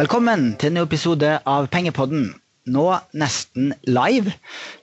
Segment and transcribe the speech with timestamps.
[0.00, 2.30] Velkommen til en ny episode av Pengepodden.
[2.72, 2.84] Nå
[3.20, 4.32] nesten live,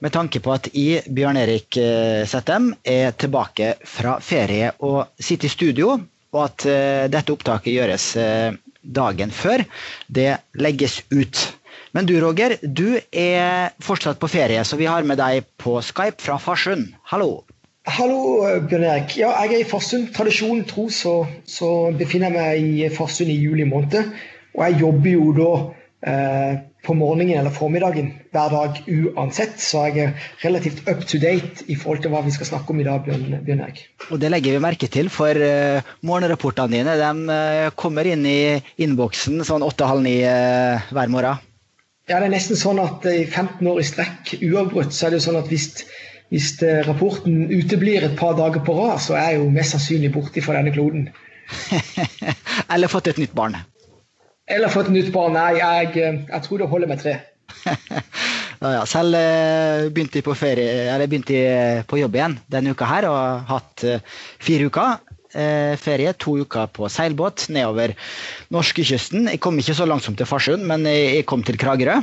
[0.03, 5.49] med tanke på at jeg, Bjørn Erik eh, Settem, er tilbake fra ferie og sitter
[5.49, 5.95] i studio,
[6.35, 9.65] og at eh, dette opptaket gjøres eh, dagen før
[10.19, 10.27] det
[10.61, 11.41] legges ut.
[11.97, 16.21] Men du Roger, du er fortsatt på ferie, så vi har med deg på Skype
[16.27, 16.91] fra Farsund.
[17.09, 17.39] Hallo.
[17.89, 18.21] Hallo,
[18.69, 19.17] Bjørn Erik.
[19.17, 20.11] Ja, jeg er i Farsund.
[20.13, 24.13] Tradisjonen tro så, så befinner jeg meg i Farsund i juli måned.
[24.57, 25.51] Og jeg jobber jo da
[26.09, 31.65] eh, på morgenen eller formiddagen hver dag uansett, så jeg er relativt up to date
[31.67, 33.03] i forhold til hva vi skal snakke om i dag.
[33.05, 33.83] Bjørn, Bjørn Erik.
[34.09, 38.39] Og Det legger vi merke til, for uh, morgenrapportene dine de, uh, kommer inn i
[38.81, 41.43] innboksen sånn åtte-halv ni uh, hver morgen.
[42.07, 45.19] Ja, det er nesten sånn at i 15 år i strekk uavbrutt, så er det
[45.19, 45.73] jo sånn at hvis
[46.33, 50.11] hvis eh, rapporten uteblir et par dager på rad, så er jeg jo mest sannsynlig
[50.15, 51.07] borte fra denne kloden.
[52.73, 53.55] Eller fått et nytt barn.
[54.47, 55.35] Eller fått et nytt barn.
[55.35, 57.17] Nei, jeg, eh, jeg tror det holder med tre.
[58.61, 58.83] ja, ja.
[58.87, 63.17] Selv uh, begynte jeg på, ferie, begynte jeg på jobb igjen denne uka her og
[63.17, 67.93] har hatt uh, fire uker eh, ferie, to uker på seilbåt nedover
[68.53, 69.27] norskekysten.
[69.31, 71.99] Jeg kom ikke så langsomt til Farsund, men jeg, kom til Kragerø.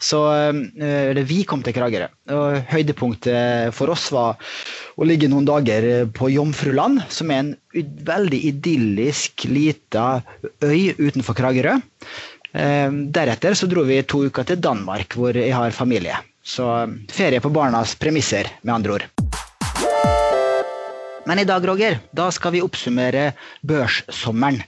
[0.00, 2.08] Så eh, eller vi kom til Kragerø.
[2.34, 4.38] Og høydepunktet for oss var
[4.98, 7.52] å ligge noen dager på Jomfruland, som er en
[8.08, 10.20] veldig idyllisk lita
[10.64, 11.78] øy utenfor Kragerø.
[12.52, 12.88] Eh,
[13.18, 16.16] deretter så dro vi to uker til Danmark, hvor jeg har familie.
[16.48, 16.64] Så
[17.12, 19.47] ferie på barnas premisser, med andre ord.
[21.28, 23.34] Men i dag, Roger, da skal vi oppsummere
[23.68, 24.62] børssommeren.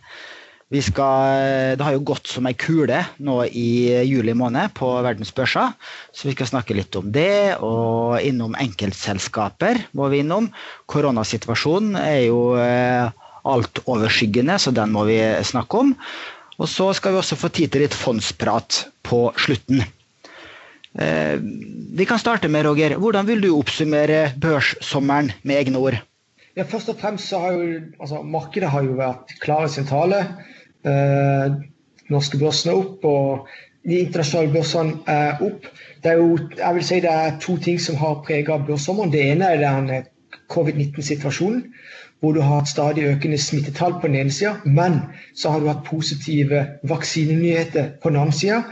[0.70, 5.72] Skal, det har jo gått som ei kule nå i juli måned på verdens børser,
[6.14, 7.56] så vi skal snakke litt om det.
[7.64, 10.50] Og innom enkeltselskaper må vi innom.
[10.86, 13.08] Koronasituasjonen er jo eh,
[13.50, 15.18] altoverskyggende, så den må vi
[15.48, 15.96] snakke om.
[16.60, 19.80] Og så skal vi også få tid til litt fondsprat på slutten.
[20.92, 22.94] Eh, vi kan starte med, Roger.
[23.00, 25.98] Hvordan vil du oppsummere børssommeren med egne ord?
[26.56, 29.86] Ja, først og fremst så har jo altså, Markedet har jo vært klar i sin
[29.86, 30.24] tale.
[30.82, 31.52] Eh,
[32.10, 33.46] norske børsene opp, og
[33.86, 35.68] de internasjonale børsene er opp.
[36.02, 39.12] Det er jo, jeg vil si det er to ting som har prega børssommeren.
[39.12, 40.10] Det ene er den
[40.50, 41.62] covid-19-situasjonen,
[42.20, 44.98] hvor du har hatt stadig økende smittetall på den ene sida, men
[45.34, 48.62] så har du hatt positive vaksinenyheter på den andre sida.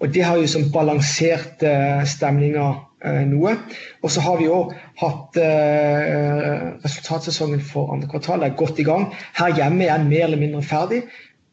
[0.00, 1.62] Og det har jo som balansert
[2.08, 2.72] stemninga
[3.04, 3.56] noe.
[4.02, 9.10] Og så har vi òg hatt eh, resultatsesongen for andre kvartal er godt i gang.
[9.36, 11.02] Her hjemme er den mer eller mindre ferdig.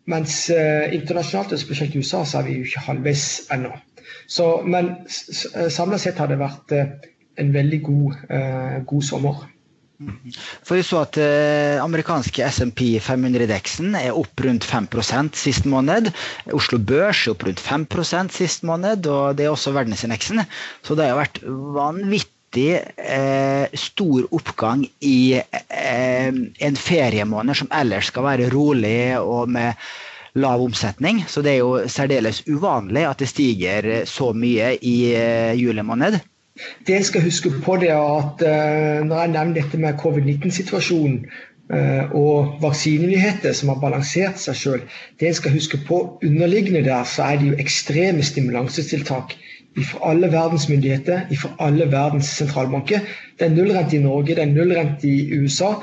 [0.10, 3.72] Mens eh, internasjonalt, spesielt i USA, så er vi jo ikke halvveis ennå.
[4.28, 6.72] Så, men samla sett har det vært
[7.40, 8.18] en veldig god,
[8.88, 9.46] god sommer.
[10.64, 16.10] For vi så at eh, amerikanske SMP 500-deksen er opp rundt 5% sist måned.
[16.56, 20.44] Oslo Børs er opp rundt 5% sist måned, og det er også verdensindeksen.
[20.84, 28.28] Så det har vært vanvittig eh, stor oppgang i eh, en feriemåned som ellers skal
[28.32, 29.78] være rolig og med
[30.42, 31.22] lav omsetning.
[31.30, 36.20] Så det er jo særdeles uvanlig at det stiger så mye i eh, juli måned.
[36.88, 41.16] Det jeg skal huske på, det er at uh, når jeg nevner dette med covid-19-situasjonen
[41.74, 44.84] uh, og vaksinenyheter som har balansert seg sjøl,
[45.20, 49.34] det en skal huske på underliggende der, så er det jo ekstreme stimulansetiltak
[49.74, 53.02] fra alle verdens myndigheter, fra alle verdens sentralbanker.
[53.40, 55.74] Det er nullrente i Norge, det er nullrente i USA.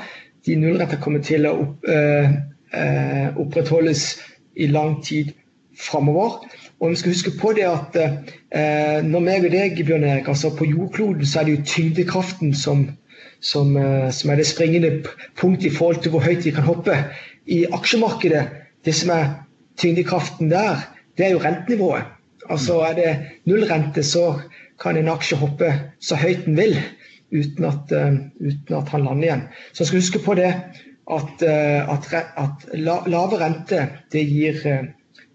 [0.45, 4.05] De nullrenter kommer til å opp, uh, opprettholdes
[4.55, 5.35] i lang tid
[5.75, 6.39] framover.
[6.81, 10.49] Og vi skal huske på det at eh, når meg og deg, Bjørn Erik, altså
[10.57, 12.87] på jordkloden så er det jo tyngdekraften som,
[13.37, 14.89] som, eh, som, er det springende
[15.37, 16.95] punkt i forhold til hvor høyt vi kan hoppe.
[17.45, 18.47] I aksjemarkedet,
[18.85, 19.29] det som er
[19.77, 20.81] tyngdekraften der,
[21.17, 22.09] det er jo rentenivået.
[22.49, 23.11] Altså er det
[23.45, 24.39] null rente, så
[24.81, 25.69] kan en aksje hoppe
[26.01, 26.79] så høyt den vil
[27.31, 29.43] uten at, uh, uten at han lander igjen.
[29.71, 32.09] Så jeg skal huske på det at, uh, at,
[32.41, 34.89] at la, lave rente det gir uh,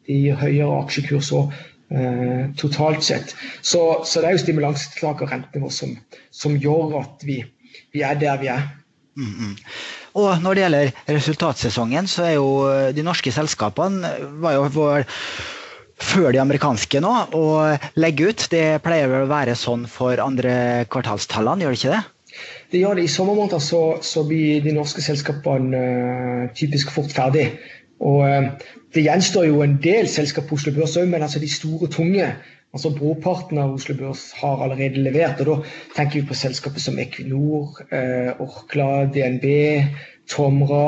[0.07, 1.53] de høyere aksjekurser
[1.91, 3.35] eh, totalt sett.
[3.61, 5.95] Så, så, det er jo stimulansetiltak og rentenivå som,
[6.31, 7.43] som, gjør at vi,
[7.95, 8.69] vi, er der vi er.
[9.17, 9.55] Mm -hmm.
[10.15, 15.05] Og når det gjelder resultatsesongen, så er jo eh, de norske selskapene var jo vår
[15.97, 17.47] før de amerikanske nå å
[17.97, 18.49] legge ut.
[18.51, 22.05] Det pleier vel å være sånn for andre kvartalstallene, gjør det ikke det?
[22.71, 23.07] Det gjør det.
[23.07, 27.49] I sommermåneder så, så blir de norske selskapene uh, typisk fort ferdig.
[28.05, 28.51] Og uh,
[28.95, 32.29] det gjenstår jo en del selskap på Oslo Børs òg, men altså de store, tunge
[32.77, 35.41] altså Brorparten av Oslo Børs har allerede levert.
[35.41, 39.47] og Da tenker vi på selskaper som Equinor, eh, Orkla, DNB,
[40.29, 40.87] Tomra,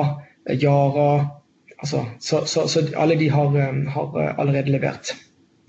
[0.53, 1.39] Yara,
[1.79, 3.55] Altså, så, så, så, alle de har,
[3.95, 5.13] har allerede levert.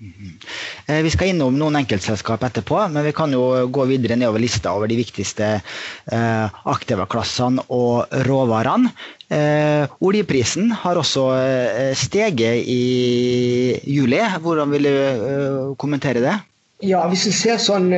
[0.00, 4.72] Eh, vi skal innom noen enkeltselskap etterpå, men vi kan jo gå videre nedover lista
[4.74, 8.90] over de viktigste eh, aktiva-klassene og råvarene.
[9.30, 14.18] Eh, oljeprisen har også eh, steget i juli.
[14.42, 16.38] Hvordan vil du eh, kommentere det?
[16.82, 17.90] Ja, Hvis du ser sånn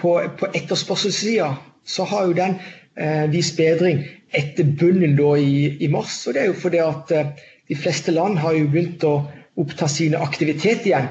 [0.00, 1.52] på, på etterspørselssida,
[1.86, 2.56] så har jo den
[3.30, 4.00] vist bedring
[4.34, 6.16] etter bunnen da i, i, mars.
[6.26, 7.12] og Det er jo fordi at
[7.70, 9.12] de fleste land har jo begynt å
[9.62, 11.06] oppta sine aktivitet igjen.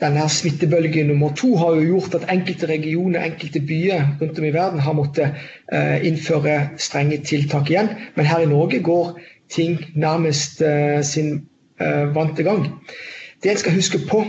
[0.00, 4.52] Denne Smittebølge nummer to har jo gjort at enkelte regioner enkelte byer rundt om i
[4.52, 5.38] verden har måttet
[5.72, 7.88] eh, innføre strenge tiltak igjen.
[8.16, 9.14] Men her i Norge går
[9.48, 11.46] ting nærmest eh, sin
[11.80, 12.66] eh, vante gang.
[13.42, 14.20] Det en skal huske på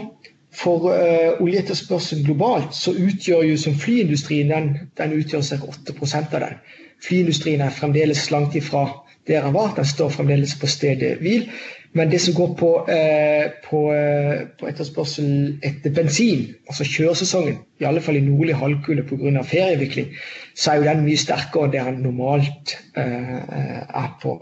[0.57, 5.59] for eh, oljeetterspørselen globalt, så utgjør jo som flyindustrien den, den utgjør ca.
[5.67, 6.55] 8 av den.
[7.03, 8.87] Flyindustrien er fremdeles langt ifra
[9.27, 9.73] der den var.
[9.75, 11.49] Den står fremdeles på stedet hvil.
[11.93, 17.87] Men det som går på, eh, på, eh, på, etterspørsel etter bensin, altså kjøresesongen, i
[17.87, 19.43] alle fall i nordlig halvkule pga.
[19.43, 20.13] ferievikling,
[20.55, 24.37] så er jo den mye sterkere enn det den normalt eh, er på.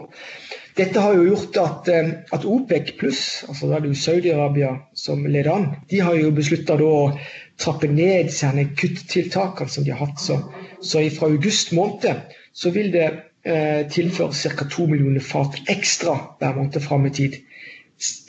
[0.76, 4.72] Dette har jo gjort at, eh, at OPEC pluss, altså da er det jo Saudi-Arabia
[4.94, 7.14] som leder an, de har jo beslutta å
[7.56, 10.20] trappe ned disse kuttiltakene som de har hatt.
[10.20, 10.36] Så,
[10.84, 13.08] så fra august måned så vil det
[13.46, 14.64] eh, tilføre ca.
[14.70, 17.38] 2 millioner fat ekstra hver måned fram i tid.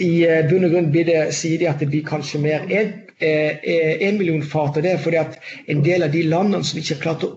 [0.04, 4.08] I eh, bunn og grunn det, sier de at det blir kanskje mer enn eh,
[4.08, 4.78] en million fat.
[4.78, 5.38] og Det er fordi at
[5.68, 7.34] en del av de landene som ikke har klart å,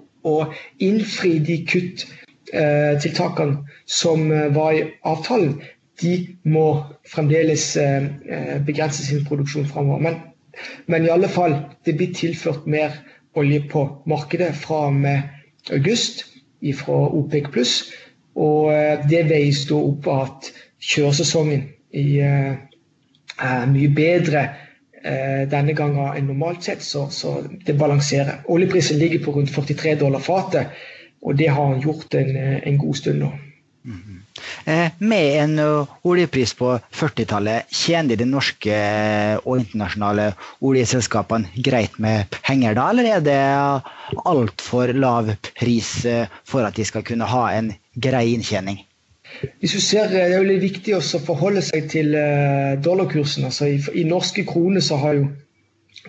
[0.85, 5.55] innfri de kuttiltakene som var i avtalen,
[6.03, 7.65] de må fremdeles
[8.67, 10.03] begrense sin produksjon framover.
[10.05, 10.19] Men,
[10.93, 11.57] men, i alle fall,
[11.89, 13.01] det blir tilført mer
[13.33, 16.27] olje på markedet fra og med august
[16.77, 17.75] fra OPEC pluss.
[18.41, 18.71] Og
[19.11, 22.53] det veies da opp av at kjøresesongen eh,
[23.41, 24.45] er mye bedre
[25.03, 28.45] eh, denne gangen enn normalt sett, så, så, det balanserer.
[28.53, 30.73] Oljeprisen ligger på rundt 43 dollar fatet,
[31.21, 33.33] og det har han gjort en, eh, en god stund nå.
[33.85, 34.20] Mm -hmm.
[34.99, 35.55] Med en
[36.07, 38.77] oljepris på 40-tallet, tjener de norske
[39.45, 40.31] og internasjonale
[40.61, 43.41] oljeselskapene greit med penger da, eller er det
[44.27, 45.95] altfor lav pris
[46.49, 48.83] for at de skal kunne ha en grei inntjening?
[49.61, 53.45] Hvis du ser, Det er litt viktig å forholde seg til eh, dollarkursen.
[53.45, 55.29] altså i norske kroner så har jo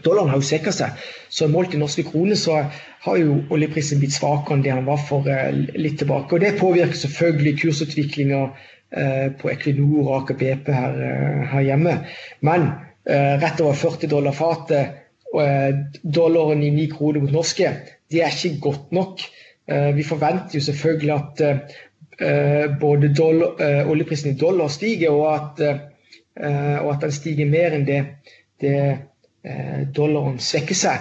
[0.04, 1.00] Dollaren har jo svekka seg.
[1.30, 2.62] Så målt i norske kroner så
[3.06, 6.36] har jo oljeprisen blitt svakere enn det han var for uh, litt tilbake.
[6.36, 12.00] Og Det påvirker selvfølgelig kursutviklinga uh, på Equinor og Aker BP her, uh, her hjemme.
[12.46, 12.72] Men
[13.02, 15.00] rett over 40 dollar fatet,
[16.06, 17.72] dollaren i 9 kroner mot norske,
[18.14, 19.24] det er ikke godt nok.
[19.98, 21.74] Vi forventer jo selvfølgelig at
[22.22, 25.60] Eh, både dollar, eh, oljeprisen i dollar stiger, og at,
[26.36, 28.02] eh, og at den stiger mer enn det,
[28.62, 28.76] det
[29.96, 31.00] dollaren svekker seg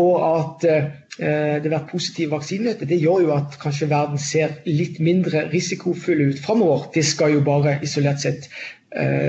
[0.00, 0.86] og at eh,
[1.18, 6.24] det har vært positiv vaksinenytte, det gjør jo at kanskje verden ser litt mindre risikofull
[6.30, 6.88] ut framover.
[6.96, 8.48] Det skal jo bare isolert sett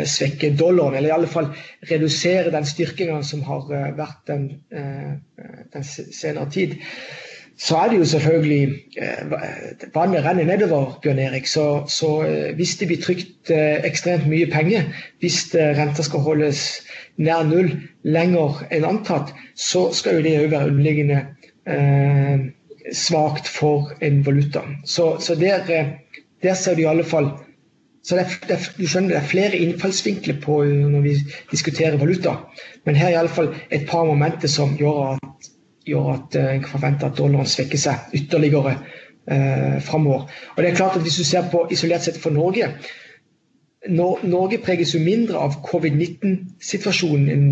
[0.05, 1.47] svekke dollaren, eller i alle fall
[1.89, 3.65] redusere den styrkingen som har
[3.97, 6.75] vært den, den senere tid
[7.57, 8.63] så er det jo selvfølgelig
[8.97, 9.31] eh,
[9.95, 11.47] Vannet renner nedover, Bjørn Erik.
[11.47, 14.89] Så, så eh, hvis det blir trykt eh, ekstremt mye penger,
[15.23, 16.65] hvis renta skal holdes
[17.17, 17.71] nær null
[18.03, 21.21] lenger enn antatt, så skal jo det òg være underliggende
[21.71, 22.43] eh,
[22.91, 24.65] svakt for en valuta.
[24.83, 25.63] Så, så der,
[26.43, 27.31] der, ser du i alle fall
[28.05, 31.13] så det er, det er, du skjønner, det er flere innfallsvinkler på når vi
[31.49, 32.35] diskuterer valuta.
[32.85, 35.49] Men her er i alle fall et par momenter som gjør at
[35.85, 40.27] gjør at eh, en kan forvente at dollaren svekker seg ytterligere eh, framover.
[40.55, 42.71] Og det er klart at Hvis du ser på isolert sett for Norge
[43.89, 47.49] når, Norge preges jo mindre av covid-19-situasjonen enn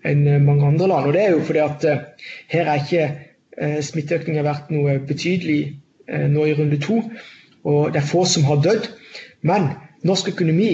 [0.00, 1.06] enn mange andre land.
[1.06, 3.08] og Det er jo fordi at uh, her er ikke
[3.60, 5.58] uh, smitteøkningen vært noe betydelig
[6.08, 7.02] uh, nå i runde to.
[7.68, 8.86] Og det er få som har dødd.
[9.42, 9.70] Men
[10.04, 10.72] norsk økonomi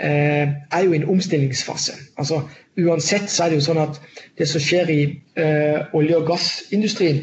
[0.00, 1.92] eh, er jo i en omstillingsfase.
[2.18, 2.42] Altså
[2.76, 4.00] Uansett så er det jo sånn at
[4.36, 5.00] det som skjer i
[5.40, 7.22] eh, olje- og gassindustrien,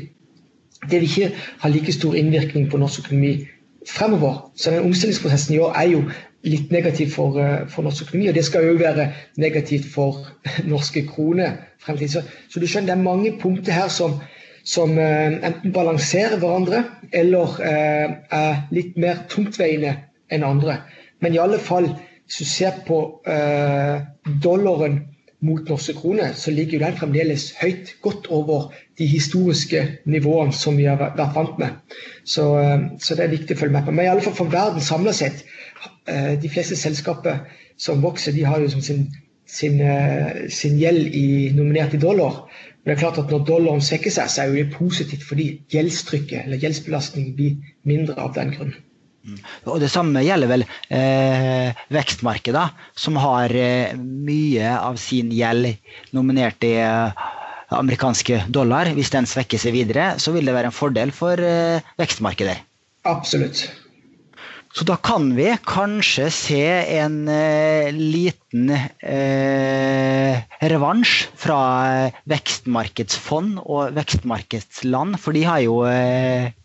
[0.90, 3.36] det vil ikke ha like stor innvirkning på norsk økonomi
[3.88, 4.52] fremover.
[4.56, 6.04] Så den omstillingsprosessen i år er jo
[6.44, 9.08] litt negativ for, uh, for norsk økonomi, og det skal jo være
[9.40, 10.26] negativt for
[10.74, 12.10] norske kroner fremtid.
[12.18, 14.18] Så, så, du skjønner, det er mange punkter her som,
[14.68, 19.96] som uh, enten balanserer hverandre, eller uh, er litt mer tungtveiende
[20.34, 20.82] enn andre.
[21.24, 21.88] Men i alle fall,
[22.26, 22.98] hvis du ser på
[24.44, 25.02] dollaren
[25.44, 30.86] mot norske kroner, så ligger den fremdeles høyt, godt over de historiske nivåene som vi
[30.88, 31.98] har vært vant med.
[32.24, 33.96] Så, eh, så det er viktig å følge med på.
[33.96, 35.44] Men i alle fall for verden samla sett,
[36.08, 37.44] eh, de fleste selskaper
[37.78, 39.08] som vokser, de har jo som sin,
[39.46, 42.46] sin, eh, sin gjeld i, nominert i dollar.
[42.84, 45.62] Men det er klart at når dollaren svekker seg, så er jo det positivt fordi
[45.70, 48.74] gjeldstrykket eller gjeldsbelastningen blir mindre av den grunn.
[49.70, 52.66] Og Det samme gjelder vel eh, vekstmarkedet,
[53.00, 55.72] som har eh, mye av sin gjeld
[56.16, 57.24] nominert i eh,
[57.74, 58.92] amerikanske dollar.
[58.98, 62.60] Hvis den svekker seg videre, så vil det være en fordel for eh, vekstmarkeder.
[63.08, 63.66] Absolutt.
[64.74, 66.64] Så da kan vi kanskje se
[66.98, 71.60] en eh, liten eh, revansj fra
[72.32, 76.63] vekstmarkedsfond og vekstmarkedsland, for de har jo legger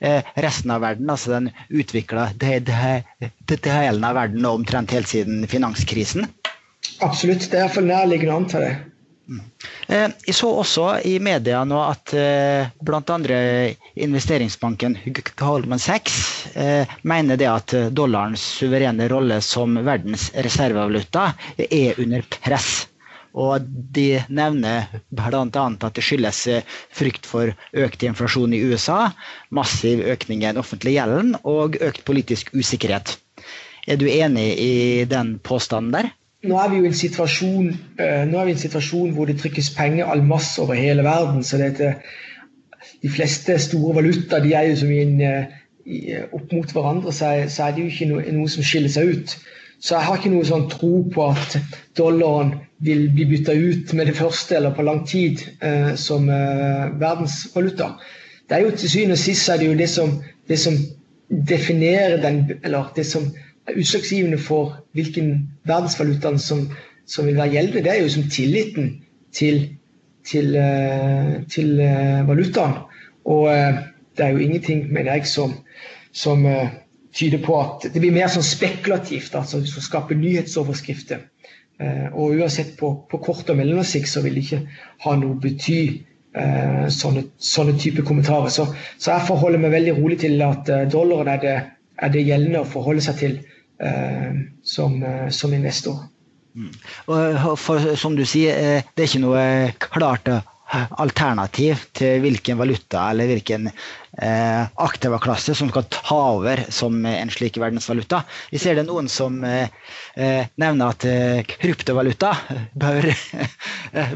[0.00, 6.26] eh, resten av verden, altså den utvikla delen av verden omtrent helt siden finanskrisen?
[7.04, 7.50] Absolutt.
[7.50, 8.72] Det er iallfall nærliggende å anta det.
[9.86, 13.18] Eh, jeg så også i media nå at eh, bl.a.
[13.94, 14.96] investeringsbanken
[15.38, 16.16] Goldman Sachs
[17.06, 21.30] mener det at dollarens suverene rolle som verdens reservevaluta
[21.68, 22.89] er under press.
[23.34, 25.42] Og de nevner bl.a.
[25.70, 29.12] at det skyldes eh, frykt for økt inflasjon i USA,
[29.54, 33.18] massiv økning i den offentlige gjelden og økt politisk usikkerhet.
[33.86, 36.10] Er du enig i den påstanden der?
[36.42, 37.70] Nå er vi jo i en situasjon,
[38.00, 41.44] eh, i en situasjon hvor det trykkes penger all masse over hele verden.
[41.44, 41.96] så dette,
[43.02, 45.46] De fleste store valutaer er jo som i en,
[46.32, 49.36] opp mot hverandre, er, så er det jo ikke noe, noe som skiller seg ut.
[49.80, 51.56] Så jeg har ikke noe sånn tro på at
[51.96, 56.90] dollaren vil bli bytta ut med det første eller på lang tid eh, som eh,
[57.00, 57.94] verdensvaluta.
[58.48, 60.16] Det er jo Til syvende og sist er det jo det som,
[60.48, 60.76] det som
[61.48, 63.28] definerer den, eller det som
[63.68, 66.66] er utslagsgivende for hvilken verdensvaluta som,
[67.06, 67.84] som, vil være gjeldende.
[67.84, 68.90] Det er jo som tilliten
[69.32, 69.62] til,
[70.26, 72.80] til, eh, til eh, valutaen.
[73.24, 73.80] Og eh,
[74.16, 75.54] det er jo ingenting, mener jeg, som,
[76.12, 76.68] som eh,
[77.16, 79.34] tyder på at det blir mer sånn spekulativt.
[79.34, 81.26] altså du skal skape nyhetsoverskrifter.
[81.80, 84.60] Eh, og uansett på, på kort og mellomlang så vil det ikke
[85.06, 85.80] ha noe bety
[86.36, 88.52] eh, sånne, sånne type kommentarer.
[88.52, 91.56] Så, så, jeg forholder meg veldig rolig til at eh, dollaren er det,
[92.00, 93.36] er det gjeldende å forholde seg til
[93.80, 96.04] eh, som, eh, som, investor.
[96.54, 96.70] Mm.
[97.14, 99.42] Og for, som du sier, det er ikke noe
[99.80, 100.26] klart
[100.70, 107.58] alternativ til hvilken valuta eller hvilken eh, aktivaklasse som skal ta over som en slik
[107.60, 108.22] verdensvaluta.
[108.52, 109.70] Vi ser det noen som eh,
[110.16, 112.32] eh nevner at eh, kryptovaluta
[112.74, 113.08] bør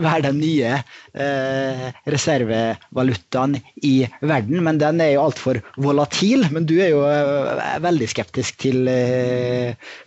[0.06, 4.62] være den nye eh, reservevalutaen i verden.
[4.64, 6.46] Men den er jo altfor volatil.
[6.54, 8.86] Men du er jo eh, veldig skeptisk til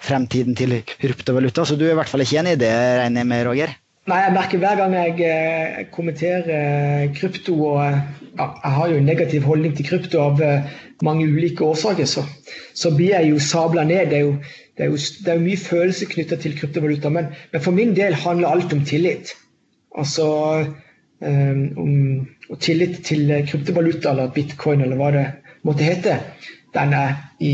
[0.03, 3.31] fremtiden til kryptovaluta, så du er i hvert fall ikke enig i det, regner jeg
[3.33, 3.75] med, Roger?
[4.07, 7.97] Nei, jeg merker hver gang jeg eh, kommenterer eh, krypto og eh,
[8.37, 10.43] ja, Jeg har jo en negativ holdning til krypto av
[11.03, 12.23] mange ulike årsaker, så,
[12.77, 14.11] så blir jeg jo sabla ned.
[14.11, 14.35] Det er jo,
[14.77, 17.95] det er jo, det er jo mye følelser knytta til kryptovaluta, men, men, for min
[17.97, 19.33] del handler alt om tillit.
[19.97, 20.27] Altså
[21.19, 21.93] om,
[22.47, 25.25] og tillit til kryptovaluta eller bitcoin eller hva det
[25.65, 26.19] måtte hete,
[26.77, 27.53] den er i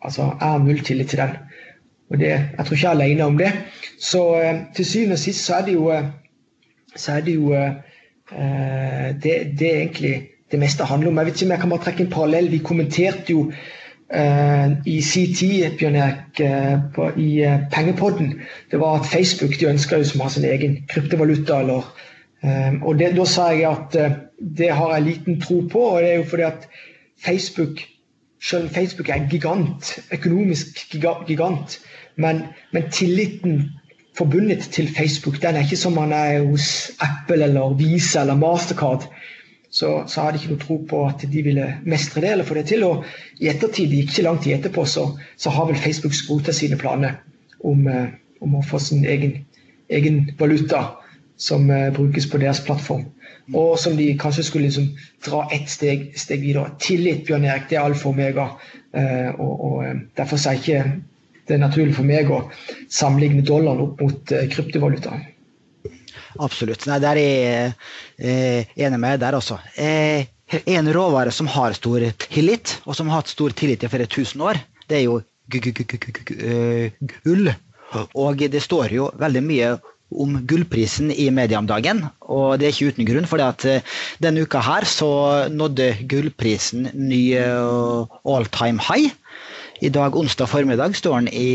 [0.00, 1.34] Altså, jeg har null tillit til den.
[2.10, 3.52] Og det, jeg tror ikke jeg er alene om det.
[4.00, 4.22] Så
[4.76, 5.92] til syvende og sist så er det jo,
[6.96, 7.54] så er det, jo
[9.22, 10.14] det, det er egentlig
[10.50, 11.18] det meste handler om.
[11.18, 12.50] Jeg vet ikke om jeg kan bare trekke en parallell.
[12.50, 13.52] Vi kommenterte jo
[14.86, 16.40] i sin tid, Bjørn Erik,
[17.16, 18.40] i Pengepodden,
[18.70, 21.60] det var at Facebook de ønska som har sin egen kryptovaluta.
[21.60, 21.86] Eller,
[22.82, 24.18] og da sa jeg at
[24.58, 25.78] det har jeg liten tro på.
[25.78, 26.68] og det er jo fordi at
[27.24, 27.86] Facebook
[28.42, 30.90] selv om Facebook er en gigant, økonomisk
[31.26, 31.78] gigant,
[32.20, 33.62] men, men tilliten
[34.18, 39.08] forbundet til Facebook den er ikke som man er hos Apple eller Visa eller Mastercard
[39.70, 42.56] så, så hadde jeg ikke noe tro på at de ville mestre det eller få
[42.58, 42.82] det til.
[42.86, 43.04] Og
[43.38, 45.06] i ettertid, det gikk ikke lang tid etterpå, så,
[45.38, 47.20] så har vel Facebook skrota sine planer
[47.62, 48.08] om, eh,
[48.42, 49.44] om, å få sin egen,
[49.90, 50.82] egen valuta
[51.40, 53.06] som uh, brukes på deres plattform.
[53.56, 54.90] Og som de kanskje skulle liksom,
[55.24, 56.74] dra ett steg, steg, videre.
[56.82, 58.50] Tillit, Bjørn Erik, det er alfa og omega.
[58.92, 60.82] Uh, og, og Derfor er ikke
[61.50, 62.44] det er naturlig for meg å
[62.94, 64.22] sammenligne dollaren opp mot
[64.54, 65.18] kryptovaluta.
[66.38, 66.86] Absolutt.
[66.86, 67.72] Nei, der er jeg
[68.22, 69.58] eh, enig med deg der.
[69.74, 70.30] Eh,
[70.76, 74.42] en råvare som har stor tillit, og som har hatt stor tillit i flere tusen
[74.46, 74.56] år,
[74.90, 75.16] det er jo
[75.50, 77.50] gull.
[78.14, 79.70] Og det står jo veldig mye
[80.10, 83.26] om gullprisen i media om dagen, og det er ikke uten grunn.
[83.30, 83.38] for
[84.22, 85.10] denne uka her så
[85.50, 89.10] nådde gullprisen ny all time high.
[89.80, 91.50] I dag, onsdag formiddag, står den i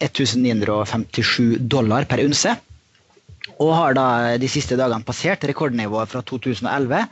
[0.00, 2.54] 1957 dollar per unse.
[3.60, 4.06] Og har da
[4.40, 7.02] de siste dagene passert rekordnivået fra 2011,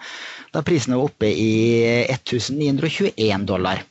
[0.55, 1.53] da prisen var oppe i
[2.09, 3.85] 1921 dollar.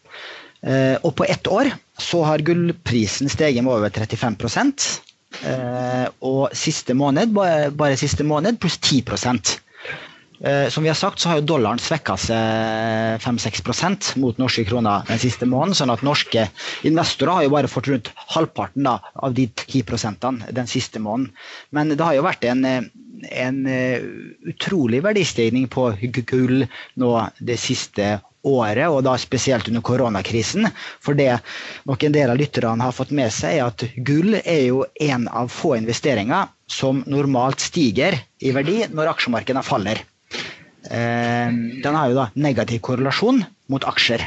[0.65, 1.69] Eh, og på ett år
[2.01, 4.35] så har gullprisen steget med over 35
[5.45, 7.31] eh, og siste måned,
[7.77, 9.68] bare siste måned pluss 10 Eh,
[10.71, 15.19] som vi har sagt, så har jo dollaren svekka seg 5-6 mot norske kroner den
[15.19, 15.75] siste måneden.
[15.75, 16.45] sånn at norske
[16.87, 19.83] investorer har jo bare fått rundt halvparten da, av de 10
[20.55, 21.33] den siste måneden.
[21.71, 23.99] Men det har jo vært en, en eh,
[24.47, 25.91] utrolig verdistigning på
[26.23, 30.69] gull nå det siste året, og da spesielt under koronakrisen.
[31.03, 31.41] For det
[31.89, 35.27] nok en del av lytterne har fått med seg, er at gull er jo en
[35.27, 40.03] av få investeringer som normalt stiger i verdi når aksjemarkedene faller.
[40.89, 41.49] Eh,
[41.83, 44.23] den har jo da negativ korrelasjon mot aksjer.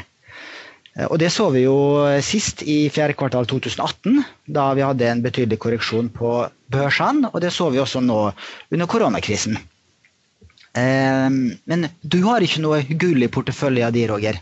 [0.95, 1.75] Eh, og Det så vi jo
[2.23, 7.33] sist i fjerde kvartal 2018, da vi hadde en betydelig korreksjon på børsene.
[7.33, 8.21] Og det så vi også nå
[8.71, 9.59] under koronakrisen.
[10.73, 14.39] Eh, men du har ikke noe gull i porteføljen din, Roger?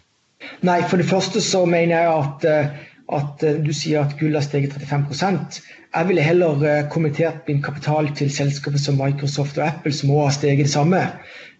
[0.66, 2.80] Nei, for det første så mener jeg at,
[3.18, 5.60] at du sier at gull har steget 35%
[5.94, 10.36] Jeg ville heller kommentert min kapital til selskaper som Microsoft og Apple, som også har
[10.38, 11.02] steget det samme.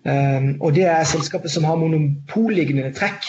[0.06, 3.28] Ehm, og det er selskapet som har monopollignende trekk.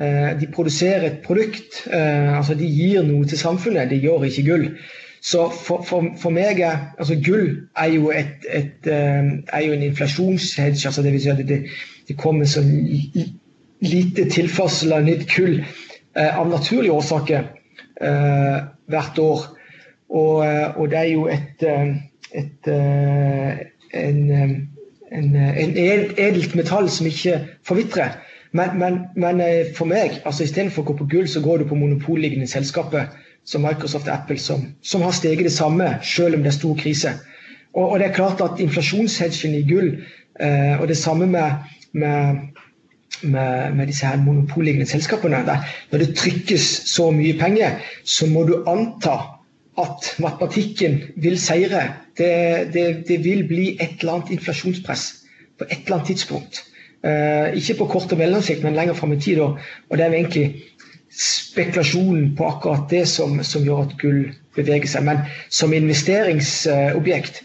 [0.00, 4.44] Eh, de produserer et produkt, eh, altså de gir noe til samfunnet, de gjør ikke
[4.48, 4.66] gull.
[5.22, 9.72] Så for, for, for meg er altså Gull er jo, et, et, ehm, er jo
[9.72, 10.86] en inflasjonshedge.
[10.88, 11.60] altså vil si at det,
[12.08, 12.64] det kommer så
[13.80, 17.50] lite tilførsel av nytt kull eh, av naturlige årsaker
[18.90, 19.44] hvert år.
[20.10, 20.42] Og,
[20.76, 21.62] og, det er jo et,
[22.34, 22.68] et
[23.94, 24.71] en
[25.12, 28.18] en, en edelt metall som ikke forvitrer.
[28.52, 31.68] Men, men, men eh, for meg, altså istedenfor å gå på gull, så går du
[31.70, 33.08] på monopolliggende selskaper
[33.48, 36.76] som Microsoft og Apple, som, som, har steget det samme, selv om det er stor
[36.78, 37.14] krise.
[37.72, 39.94] Og, og det er klart at inflasjonshedgen i gull,
[40.40, 41.64] eh, og det samme med,
[41.96, 42.42] med,
[43.22, 48.44] med, med disse her monopolliggende selskapene der, Når det trykkes så mye penger, så må
[48.44, 49.16] du anta
[49.78, 51.94] at matematikken vil seire.
[52.18, 55.06] Det, det, det, vil bli et eller annet inflasjonspress
[55.58, 56.64] på et eller annet tidspunkt.
[57.04, 59.40] Eh, ikke på kort og mellomsikt, men lenger fram i tid.
[59.40, 59.58] Og,
[59.90, 60.54] det er egentlig
[61.18, 65.06] spekulasjonen på akkurat det som, som, gjør at gull beveger seg.
[65.08, 67.42] Men som investeringsobjekt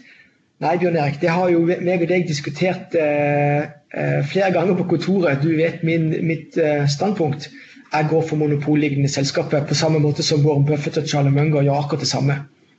[0.58, 4.88] Nei, Bjørn Erik, det har jo meg og deg diskutert uh, uh, flere ganger på
[4.90, 5.38] kontoret.
[5.38, 6.58] Du vet min, mitt
[6.90, 7.46] standpunkt
[7.92, 11.82] jeg går for monopollignende selskaper, på samme måte som Warren Buffett og Charlie Munger gjør
[11.82, 12.38] akkurat det samme.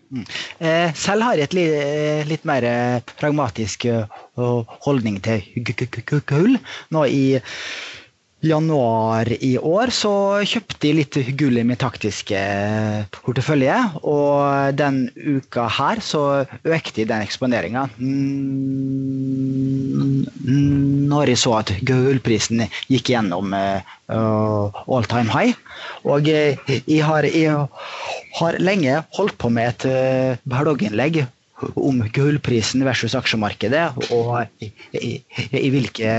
[0.09, 0.25] Mm.
[0.65, 3.85] Eh, selv har jeg et eh, litt mer eh, pragmatisk
[4.85, 5.43] holdning til
[6.25, 6.57] kull.
[6.93, 7.23] Nå i
[8.45, 10.11] januar i år så
[10.47, 12.39] kjøpte jeg litt gull i min taktiske
[13.19, 13.77] portefølje.
[14.07, 16.23] Og den uka her så
[16.63, 17.87] økte jeg den eksponeringa.
[21.09, 25.57] Når jeg så at gullprisen gikk gjennom all time high.
[26.07, 27.67] Og jeg har, jeg
[28.39, 31.25] har lenge holdt på med et blogginnlegg
[31.75, 35.11] om gullprisen versus aksjemarkedet, og i, i,
[35.59, 36.13] i hvilke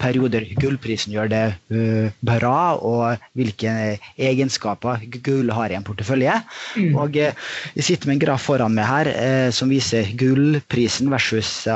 [0.00, 6.38] perioder gullprisen gjør det uh, bra, og hvilke egenskaper gull har i en portefølje.
[6.76, 6.96] Mm.
[6.96, 11.66] Og uh, Jeg sitter med en graf foran meg her uh, som viser gullprisen versus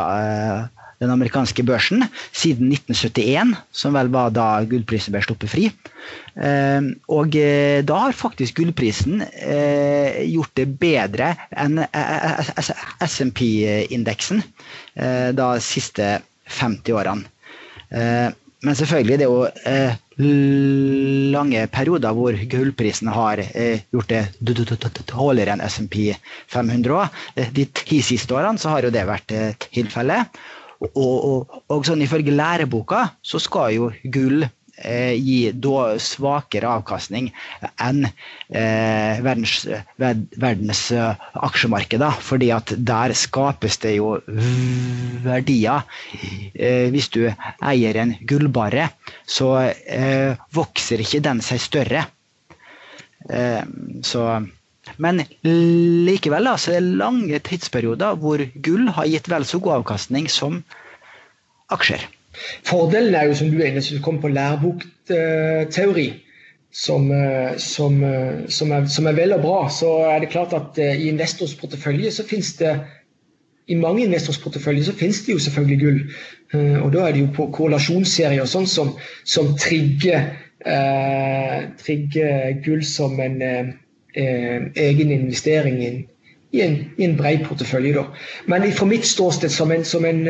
[1.00, 2.04] den amerikanske børsen
[2.36, 5.70] siden 1971, som vel var da gullprisen ble sluppet fri.
[6.40, 12.52] Ehm, og eh, da har faktisk gullprisen eh, gjort det bedre enn eh,
[13.08, 14.44] SMP-indeksen
[15.40, 16.12] de siste
[16.60, 17.26] 50 årene.
[17.96, 20.00] Ehm, men selvfølgelig, det er jo
[21.32, 26.10] lange perioder hvor gullprisen har gjort det dårligere enn SMP
[26.52, 27.22] 500 òg.
[27.56, 29.32] De ti siste årene så har jo det vært
[29.64, 30.36] tilfellet.
[30.80, 34.46] Og, og, og sånn ifølge læreboka så skal jo gull
[34.80, 35.52] eh, gi
[36.00, 37.28] svakere avkastning
[37.84, 39.66] enn eh, verdens,
[39.98, 41.12] verdens uh,
[41.44, 42.04] aksjemarked.
[42.24, 44.14] Fordi at der skapes det jo
[45.24, 45.84] verdier.
[46.54, 48.88] Eh, hvis du eier en gullbarre,
[49.26, 52.06] så eh, vokser ikke den seg større.
[53.28, 53.62] Eh,
[54.06, 54.40] så
[54.98, 59.80] men likevel da, så er det lange tidsperioder hvor gull har gitt vel så god
[59.80, 60.62] avkastning som
[61.70, 62.06] aksjer.
[62.66, 66.10] Fordelen er jo, som du er inne på, på lærbokteori.
[66.72, 70.52] som, eh, som, eh, som, er, som, er, vel og bra, så er det klart
[70.54, 72.76] at eh, i investors portefølje så finnes det
[73.70, 75.98] i mange investors portefølje så finnes det jo selvfølgelig gull.
[76.82, 80.32] Og da er det jo på korrelasjonsserier sånn som, som trigger,
[80.66, 83.68] eh, trigger gull som en eh,
[84.16, 85.98] egen investering i en,
[86.52, 87.94] i en, i en bred portefølje.
[87.94, 88.04] Da.
[88.50, 90.22] Men fra mitt ståsted som en, som en,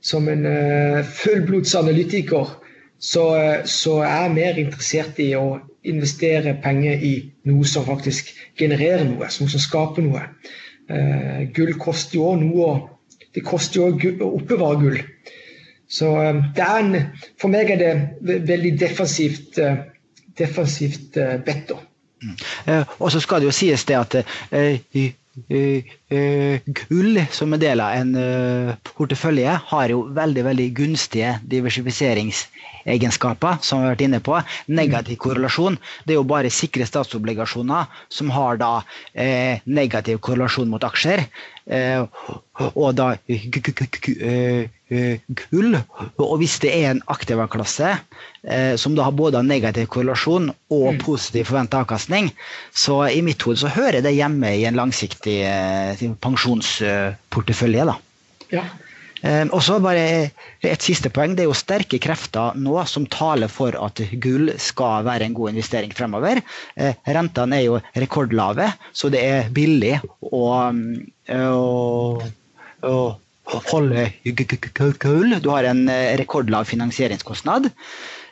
[0.00, 2.58] som en uh, fullblods analytiker,
[2.98, 3.24] så,
[3.64, 7.12] så, er jeg mer interessert i å investere penger i
[7.46, 10.24] noe som faktisk genererer noe, noe som skaper noe.
[11.54, 12.72] Gull koster jo òg noe,
[13.36, 14.98] det koster jo å oppbevare gull.
[15.88, 16.10] Så
[16.56, 16.96] det er en,
[17.40, 19.60] for meg er det veldig defensivt,
[20.36, 21.16] defensivt
[21.46, 21.72] bedt.
[22.18, 22.84] Mm.
[22.98, 24.16] og så skal det jo sies det at
[25.46, 33.78] gull som en del av en eh, portefølje har jo veldig veldig gunstige diversifiseringsegenskaper, som
[33.78, 34.42] vi har vært inne på.
[34.66, 35.78] Negativ korrelasjon.
[36.04, 38.82] Det er jo bare sikre statsobligasjoner som har da
[39.14, 41.20] eh, negativ korrelasjon mot aksjer.
[41.70, 42.02] Eh,
[42.74, 43.16] og da
[44.88, 45.76] gull.
[46.22, 51.00] Og hvis det er en aktivaklasse eh, som da har både negativ korrelasjon og mm.
[51.04, 52.32] positiv forventa avkastning,
[52.72, 57.88] så i mitt hode så hører det hjemme i en langsiktig eh, pensjonsportefølje.
[57.92, 57.98] da.
[58.54, 58.68] Ja.
[59.18, 60.30] Um, og så bare
[60.62, 61.32] Et siste poeng.
[61.34, 65.52] Det er jo sterke krefter nå som taler for at gull skal være en god
[65.52, 66.40] investering fremover.
[67.06, 70.42] Rentene er jo rekordlave, så det er billig å,
[71.30, 72.27] å, å
[73.70, 74.08] holde
[75.02, 75.36] kull.
[75.42, 75.84] Du har en
[76.20, 77.70] rekordlav finansieringskostnad.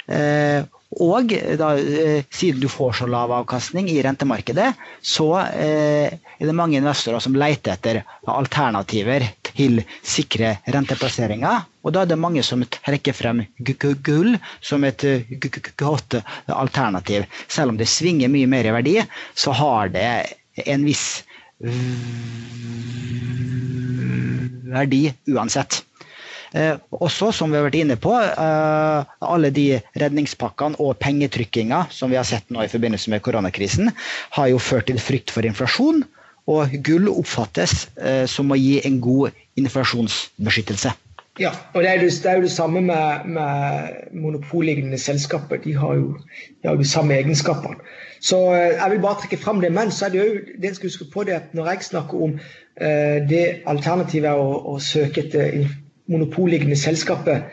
[0.07, 0.63] Uh,
[0.95, 4.69] og da, eh, siden du får så lav avkastning i rentemarkedet,
[5.03, 7.99] så eh, er det mange investorer som leter etter
[8.31, 11.67] alternativer til sikre renteplasseringer.
[11.83, 15.05] Og da er det mange som trekker frem gull som et
[15.77, 17.27] godt alternativ.
[17.49, 18.97] Selv om det svinger mye mer i verdi,
[19.35, 20.09] så har det
[20.65, 21.25] en viss
[24.77, 25.83] verdi uansett.
[26.55, 32.11] Eh, også, som vi har vært inne på, eh, alle de redningspakkene og pengetrykkinga som
[32.11, 33.91] vi har sett nå i forbindelse med koronakrisen,
[34.31, 36.05] har jo ført til frykt for inflasjon.
[36.47, 40.93] Og gull oppfattes eh, som å gi en god inflasjonsbeskyttelse.
[41.43, 45.59] Ja, og det er jo det, er jo det samme med, med monopollignende selskaper.
[45.61, 46.15] De har, jo,
[46.63, 47.77] de har jo de samme egenskapene.
[48.21, 49.73] Så jeg vil bare trekke fram det.
[49.73, 52.23] Men så er det jo det jeg skal huske på det at når jeg snakker
[52.23, 55.67] om uh, det alternativet er å, å søke etter
[56.07, 57.47] monopollignende selskaper.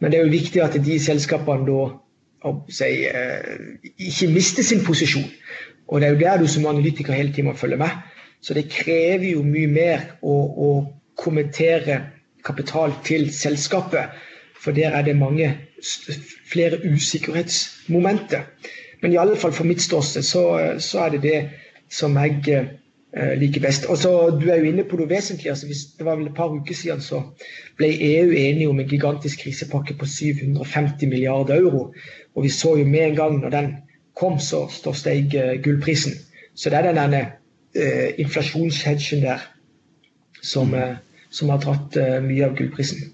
[0.00, 3.56] Men det er jo viktig at de selskapene da si, eh,
[3.98, 5.26] ikke mister sin posisjon.
[5.88, 7.90] Og det er jo der du som analytiker hele tiden må følge med.
[8.40, 10.34] Så det krever jo mye mer å,
[10.66, 10.68] å
[11.18, 12.00] kommentere
[12.44, 14.14] kapital til selskapet.
[14.58, 15.54] For der er det mange
[16.52, 18.46] flere usikkerhetsmomenter.
[19.02, 20.44] Men i alle fall for mitt ståsted så,
[20.82, 21.38] så er det det
[21.90, 23.86] som jeg eh, liker best.
[23.86, 25.50] Og så Du er jo inne på noe vesentlig.
[25.50, 27.22] altså hvis Det var vel et par uker siden så
[27.76, 31.92] ble EU enige om en gigantisk krisepakke på 750 milliarder euro.
[32.34, 33.76] Og vi så jo med en gang når den
[34.16, 36.12] kom, så, så steg eh, gullprisen.
[36.54, 39.38] Så det er den uh, inflasjonshedgen der
[40.42, 40.96] som, eh,
[41.30, 43.12] som, har dratt mye av gullprisen.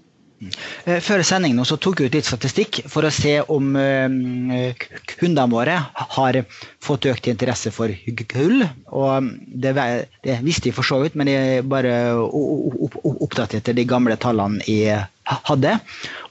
[0.85, 5.77] Eh, før sending tok vi ut litt statistikk for å se om uh, kundene våre
[6.15, 6.39] har
[6.83, 7.91] fått økt interesse for
[8.29, 8.65] gull.
[8.93, 9.73] Og det,
[10.25, 15.77] det visste de for så vidt, men jeg bare oppdaterte de gamle tallene jeg hadde.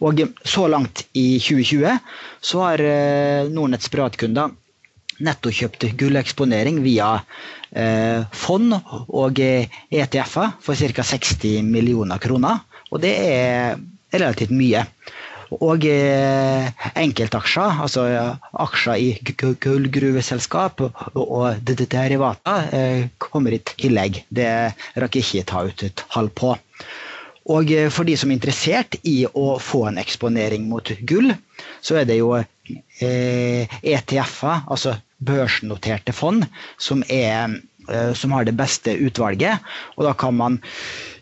[0.06, 1.98] Og så langt i 2020
[2.44, 4.54] så har uh, Nordnetts privatkunder
[5.24, 7.20] nettokjøpt gulleksponering via
[8.34, 11.04] fond og ETF-er for ca.
[11.06, 12.60] 60 millioner kroner.
[12.94, 13.78] Og det er
[14.14, 14.84] relativt mye.
[15.62, 18.04] Og eh, enkeltaksjer, altså
[18.64, 24.24] aksjer i kullgruveselskap og derivater, eh, kommer i tillegg.
[24.28, 24.48] Det
[25.00, 26.54] rakk jeg ikke ta ut et halv på.
[27.54, 31.34] Og eh, for de som er interessert i å få en eksponering mot gull,
[31.84, 32.32] så er det jo
[33.04, 36.46] ETF-er, altså børsnoterte fond,
[36.80, 37.60] som er Eh,
[38.16, 39.60] som har det beste utvalget.
[39.98, 40.60] Og da kan man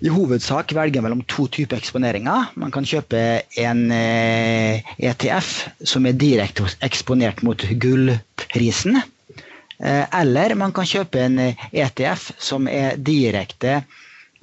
[0.03, 2.49] i hovedsak velge mellom to typer eksponeringer.
[2.59, 5.43] Man kan kjøpe en ETF eh,
[5.83, 8.97] e som er direkte eksponert mot gullprisen.
[9.83, 13.83] Eh, eller man kan kjøpe en ETF som er direkte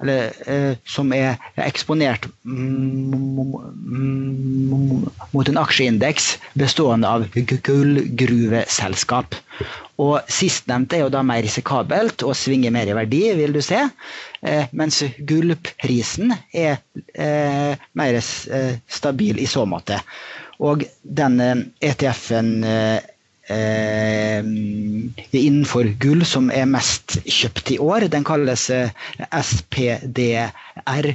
[0.00, 2.24] eller, eh, som er eksponert
[5.30, 9.34] mot en aksjeindeks bestående av gullgruveselskap.
[10.00, 13.82] Og Sistnevnte er jo da mer risikabelt og svinger mer i verdi, vil du se.
[14.40, 16.78] Eh, mens gullprisen er
[17.14, 20.00] eh, mer eh, stabil i så måte.
[20.60, 21.36] Og den
[21.84, 23.00] ETF-en eh,
[23.50, 24.44] Eh,
[25.34, 28.06] innenfor gull som er mest kjøpt i år.
[28.12, 28.90] Den kalles eh,
[29.34, 31.10] SPDR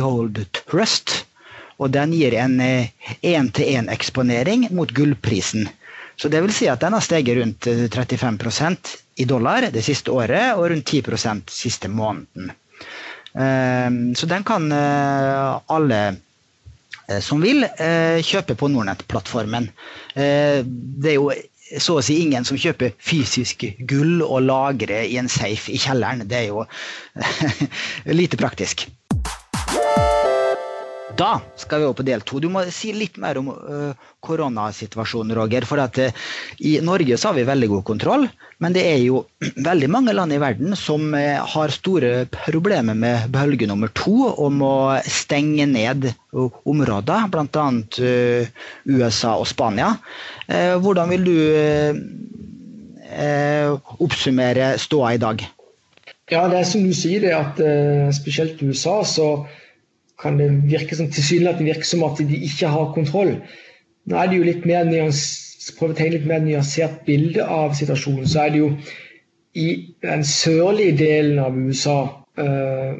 [0.00, 1.12] Gold Trust.
[1.78, 5.68] Og den gir en én-til-én-eksponering eh, mot gullprisen.
[6.20, 10.52] Så det vil si at den har steget rundt 35% i dollar det siste året,
[10.56, 11.02] og rundt 10
[11.48, 12.50] siste måneden.
[14.16, 16.00] Så den kan alle
[17.24, 17.64] som vil,
[18.20, 19.70] kjøpe på Nordnett-plattformen.
[20.14, 21.30] Det er jo
[21.78, 26.26] så å si ingen som kjøper fysisk gull og lagrer i en safe i kjelleren.
[26.28, 26.64] Det er jo
[28.20, 28.88] lite praktisk.
[31.16, 32.38] Da skal vi over på del to.
[32.40, 35.66] Du må si litt mer om uh, koronasituasjonen, Roger.
[35.68, 36.30] For at, uh,
[36.62, 38.26] I Norge så har vi veldig god kontroll,
[38.62, 39.24] men det er jo
[39.70, 44.62] veldig mange land i verden som uh, har store problemer med bølge nummer to, om
[44.64, 44.74] å
[45.06, 47.68] stenge ned områder, bl.a.
[48.00, 49.94] Uh, USA og Spania.
[50.50, 51.36] hvordan vil du
[54.02, 55.42] oppsummere ståa i dag?
[56.30, 57.58] Ja, det er som du sier, det at
[58.14, 59.26] spesielt USA så
[60.20, 63.36] kan det virke som tilsynelatende virke som at de ikke har kontroll.
[64.06, 64.88] Nå er det jo litt mer
[65.78, 68.28] prøve å tegne litt mer nyansert bilde av situasjonen.
[68.28, 68.70] Så er det jo
[69.60, 69.66] i
[70.04, 71.98] den sørlige delen av USA,
[72.38, 72.94] eh,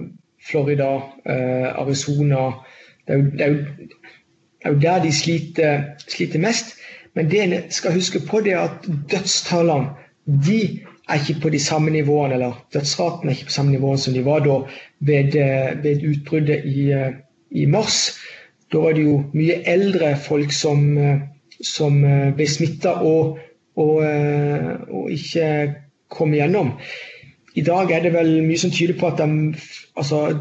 [0.51, 0.91] Florida,
[1.25, 2.51] eh, Arizona
[3.07, 6.77] det er, jo, det, er jo, det er, jo, der de sliter, sliter mest.
[7.15, 9.89] Men det en skal huske på, det er at dødstallene
[10.47, 10.61] de
[11.11, 14.25] er ikke på de samme nivåene, eller dødsraten er ikke på samme nivå som de
[14.25, 14.61] var da
[15.07, 17.13] ved, eh, ved utbruddet i, eh,
[17.51, 18.19] i, mars.
[18.73, 21.21] Da var det jo mye eldre folk som, eh,
[21.63, 22.01] som
[22.37, 23.39] ble smitta og,
[23.77, 23.97] og,
[24.89, 25.75] og, ikke
[26.09, 26.73] kom igjennom.
[27.55, 29.55] I dag er det vel mye som tyder på at de,
[29.97, 30.39] altså,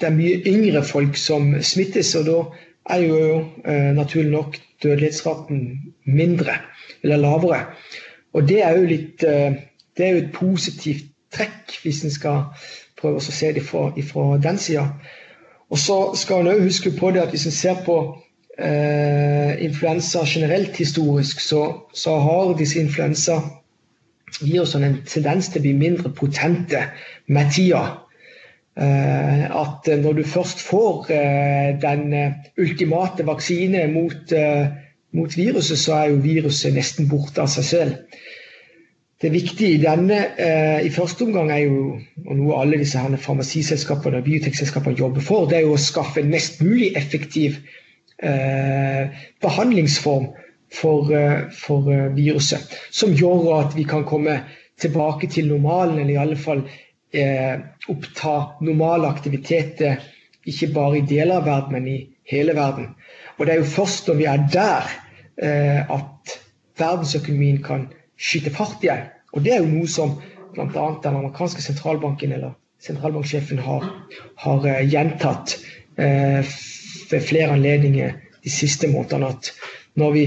[0.00, 2.38] det er mye yngre folk som smittes, og da
[2.94, 3.22] er jo
[3.96, 5.64] naturlig nok dødelighetsraten
[6.04, 6.58] mindre,
[7.02, 7.64] eller lavere.
[8.38, 9.24] Og det er jo litt
[9.98, 12.44] det er jo et positivt trekk, hvis en skal
[12.98, 13.90] prøve å se det fra,
[14.42, 14.86] den sida.
[15.68, 17.96] Og så skal en òg huske på det at hvis en ser på
[18.56, 26.14] eh, influensa generelt historisk, så, så har disse influensavirusene en tendens til å bli mindre
[26.16, 26.80] potente
[27.28, 27.82] med tida.
[28.78, 34.66] Eh, at når du først får eh, den eh, ultimate vaksine mot, eh,
[35.16, 38.18] mot viruset, så er jo viruset nesten borte av seg selv
[39.22, 41.78] det viktige i denne eh, i første omgang er jo,
[42.26, 46.22] og noe alle disse her farmasiselskapene og biotekselskapene jobber for, det er jo å skaffe
[46.22, 47.58] en mest mulig effektiv
[48.22, 49.10] eh,
[49.42, 50.28] behandlingsform
[50.74, 52.78] for, eh, for eh, viruset.
[52.94, 54.38] Som gjør at vi kan komme
[54.78, 56.62] tilbake til normalen, eller i alle fall
[57.10, 57.58] eh,
[57.90, 59.98] oppta normale aktiviteter.
[60.46, 61.98] Ikke bare i deler av verden, men i
[62.30, 62.92] hele verden.
[63.38, 64.90] Og det er jo først når vi er der
[65.42, 66.38] eh, at
[66.78, 69.08] verdensøkonomien kan skyte fart igjen.
[69.32, 70.16] Og det er jo noe som
[70.54, 70.86] bl.a.
[71.02, 73.84] den amerikanske sentralbanken eller sentralbanksjefen har,
[74.38, 75.58] har uh, gjentatt
[75.98, 76.46] eh,
[77.10, 79.32] ved flere anledninger de siste månedene.
[79.34, 79.52] At
[79.98, 80.24] når vi,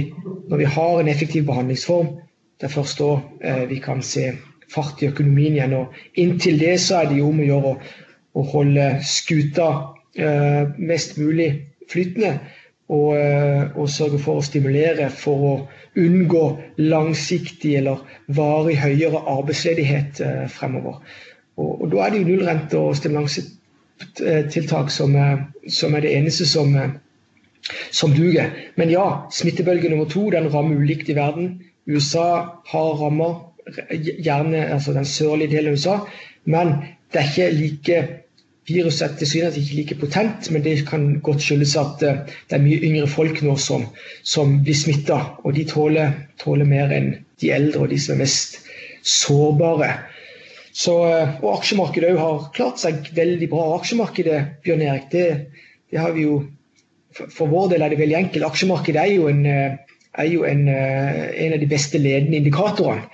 [0.49, 2.15] når vi, har en effektiv behandlingsform,
[2.59, 4.33] det er først da eh, vi kan se
[4.71, 5.77] fart i økonomien igjen.
[5.79, 7.79] Og inntil det så er det jo om å gjøre å,
[8.35, 9.71] å holde skuta
[10.77, 11.51] mest mulig
[11.91, 12.39] flytende.
[12.91, 13.15] Og,
[13.79, 15.51] og, sørge for å stimulere for å
[16.01, 16.41] unngå
[16.83, 18.01] langsiktig eller
[18.35, 20.19] varig høyere arbeidsledighet
[20.51, 20.97] fremover.
[21.55, 25.15] Og, og Da er det jo nullrente og stimulansetiltak som,
[25.71, 26.75] som er det eneste som,
[27.91, 28.51] som duger.
[28.75, 31.61] Men ja, smittebølge nummer to den rammer ulikt i verden.
[31.87, 33.51] USA har rammer
[34.25, 35.97] gjerne altså den sørlige delen av USA.
[36.45, 36.75] Men
[37.13, 38.01] det er ikke like
[38.69, 42.19] Viruset tilsynelatende ikke like potent, men det kan godt skyldes at eh,
[42.49, 43.87] det er mye yngre folk nå som,
[44.21, 45.17] som blir smitta.
[45.41, 48.59] Og de tåler, tåler, mer enn de eldre og de som er mest
[49.01, 49.89] sårbare.
[50.77, 53.65] Så, eh, og aksjemarkedet har klart seg veldig bra.
[53.79, 55.27] Aksjemarkedet, Bjørn Erik, det,
[55.89, 56.41] det har vi jo
[57.11, 58.45] For vår del er det veldig enkelt.
[58.47, 59.73] Aksjemarkedet er jo en, eh,
[60.21, 63.09] er jo en, en av de beste ledende indikatorene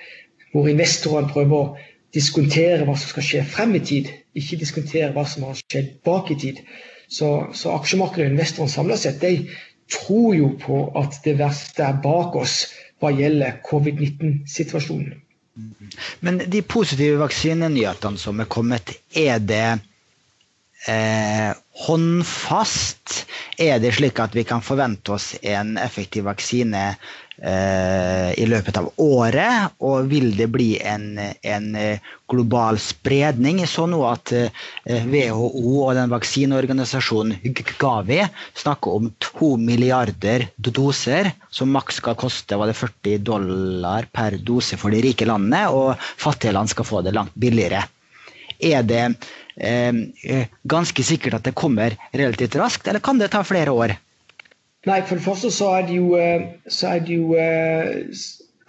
[0.54, 5.26] hvor investorene prøver å diskontere hva som skal skje frem i tid, ikke diskontere hva
[5.28, 6.62] som har skjedd bak i tid.
[7.08, 9.48] Så, så aksjemarkedet og investorene samla sett de
[9.92, 12.66] tror jo på at det verste er bak oss
[13.00, 15.22] hva gjelder covid-19-situasjonen.
[16.26, 19.80] Men de positive vaksinenyhetene som er kommet, er det
[20.92, 21.54] eh,
[21.88, 23.24] håndfast?
[23.58, 26.92] Er det slik at vi kan forvente oss en effektiv vaksine
[27.38, 29.76] i løpet av året?
[29.86, 33.62] Og vil det bli en, en eh, global spredning?
[33.70, 37.38] Så nå at WHO eh, og den vaksineorganisasjonen
[37.78, 38.22] Gavi
[38.58, 44.80] snakker om to milliarder doser, som maks skal koste var det 40 dollar per dose
[44.80, 47.84] for de rike landene, og fattige land skal få det langt billigere.
[48.58, 49.04] Er det
[49.62, 53.98] eh, ganske sikkert at det kommer relativt raskt, eller kan det ta flere år?
[54.88, 56.42] Nei, for det første så er det jo, eh,
[56.84, 58.06] er det jo eh,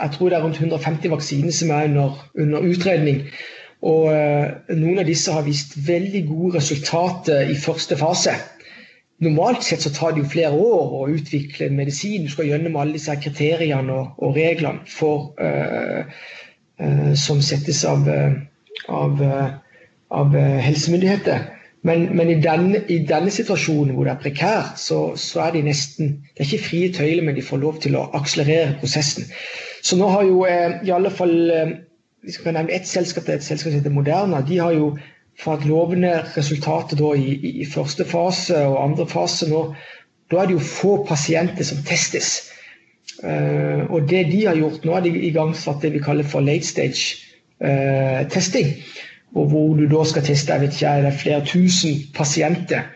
[0.01, 3.23] Jeg tror det er rundt 150 vaksiner som er under, under utredning.
[3.83, 8.35] Og eh, noen av disse har vist veldig gode resultater i første fase.
[9.23, 12.27] Normalt sett så tar det jo flere år å utvikle en medisin.
[12.27, 16.07] Du skal gjennom alle disse kriteriene og, og reglene for, uh,
[16.79, 18.07] uh, som settes av,
[18.87, 19.25] av,
[20.23, 21.58] av helsemyndigheter.
[21.87, 25.67] Men, men i, denne, i, denne, situasjonen hvor det er prekært, så, så, er de
[25.69, 29.29] nesten Det er ikke frie tøyler, men de får lov til å akselerere prosessen.
[29.87, 31.77] Så nå har jo eh, i alle fall eh,
[32.27, 34.43] Vi skal nevne ett selskap, det er et selskap som heter Moderna.
[34.43, 34.91] De har jo
[35.39, 39.47] fått lovende resultater i, i, i, første fase og andre fase.
[39.47, 39.63] Nå,
[40.29, 42.49] da er det jo få pasienter som testes.
[43.23, 46.67] Eh, og det de har gjort nå, er de igangsatt det vi kaller for late
[46.67, 47.23] stage
[47.63, 48.75] eh, testing
[49.37, 52.87] og hvor du da skal teste jeg vet ikke, det er flere tusen pasienter.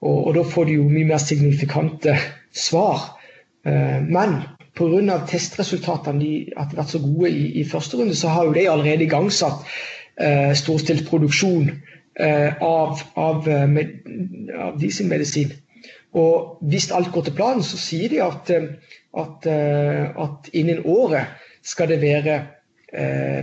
[0.00, 2.16] Og, og da får du jo mye mer signifikante
[2.56, 3.20] svar.
[3.66, 4.40] Eh, men
[4.74, 5.20] pga.
[5.28, 9.06] testresultatene de, har vært så gode i, i, første runde, så har jo de allerede
[9.06, 9.66] igangsatt
[10.20, 13.98] eh, storstilt produksjon eh, av, av, eh, med,
[14.56, 15.52] av de sin medisin.
[16.16, 18.72] Og hvis alt går til planen, så sier de at, eh,
[19.20, 22.40] at, at innen året skal det være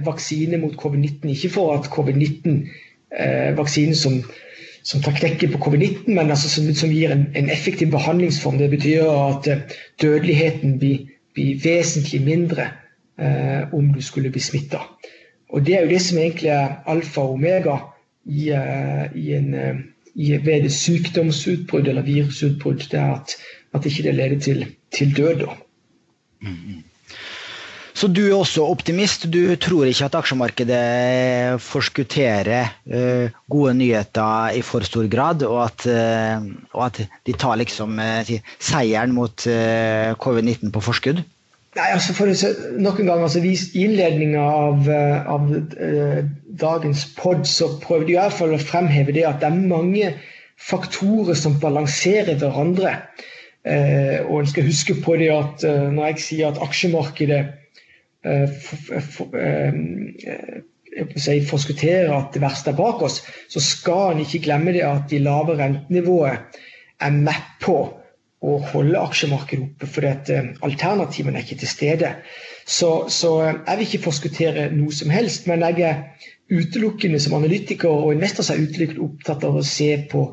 [0.05, 1.29] vaksine mot covid-19.
[1.29, 4.23] Ikke for at covid-19-vaksine eh, som,
[4.83, 8.57] som, tar knekken på covid-19, men altså som, som, gir en, en, effektiv behandlingsform.
[8.57, 9.57] Det betyr at eh,
[10.01, 10.97] dødeligheten blir,
[11.33, 12.69] blir, vesentlig mindre
[13.19, 14.81] eh, om du skulle bli smitta.
[15.49, 17.77] Og det er jo det som egentlig er alfa og omega
[18.27, 18.51] i,
[19.15, 19.53] i en,
[20.15, 22.89] i, ved sykdomsutbrudd eller virusutbrudd.
[22.91, 23.37] Det er at,
[23.73, 25.47] at ikke det leder til, til død.
[26.41, 26.86] Mm -hmm.
[27.97, 29.25] Så du er også optimist.
[29.33, 35.87] Du tror ikke at aksjemarkedet forskutterer uh, gode nyheter i for stor grad, og at,
[35.89, 36.45] uh,
[36.77, 38.29] og at de tar liksom uh,
[38.59, 39.47] seieren mot
[40.21, 41.23] covid-19 på forskudd?
[41.77, 42.29] Nei, altså for
[42.77, 44.87] Nok en gang, altså, I innledninga av,
[45.29, 45.51] av
[46.61, 50.15] dagens pod så prøvde jeg i hvert fall å fremheve det at det er mange
[50.57, 52.95] faktorer som balanserer hverandre.
[54.25, 57.66] og en skal huske på det at når jeg sier at aksjemarkedet Eh, eh,
[61.17, 65.09] si, forskuttere at det verste er bak oss, så skal en ikke glemme det at
[65.11, 66.59] de lave rentenivået
[66.99, 67.77] er med på
[68.37, 70.29] å holde aksjemarkedet oppe, for at
[70.65, 72.11] alternativene er ikke til stede.
[72.67, 76.03] Så, så, jeg vil ikke forskuttere noe som helst, men jeg er
[76.53, 80.29] utelukkende som analytiker og investor så er utelukkende opptatt av å se på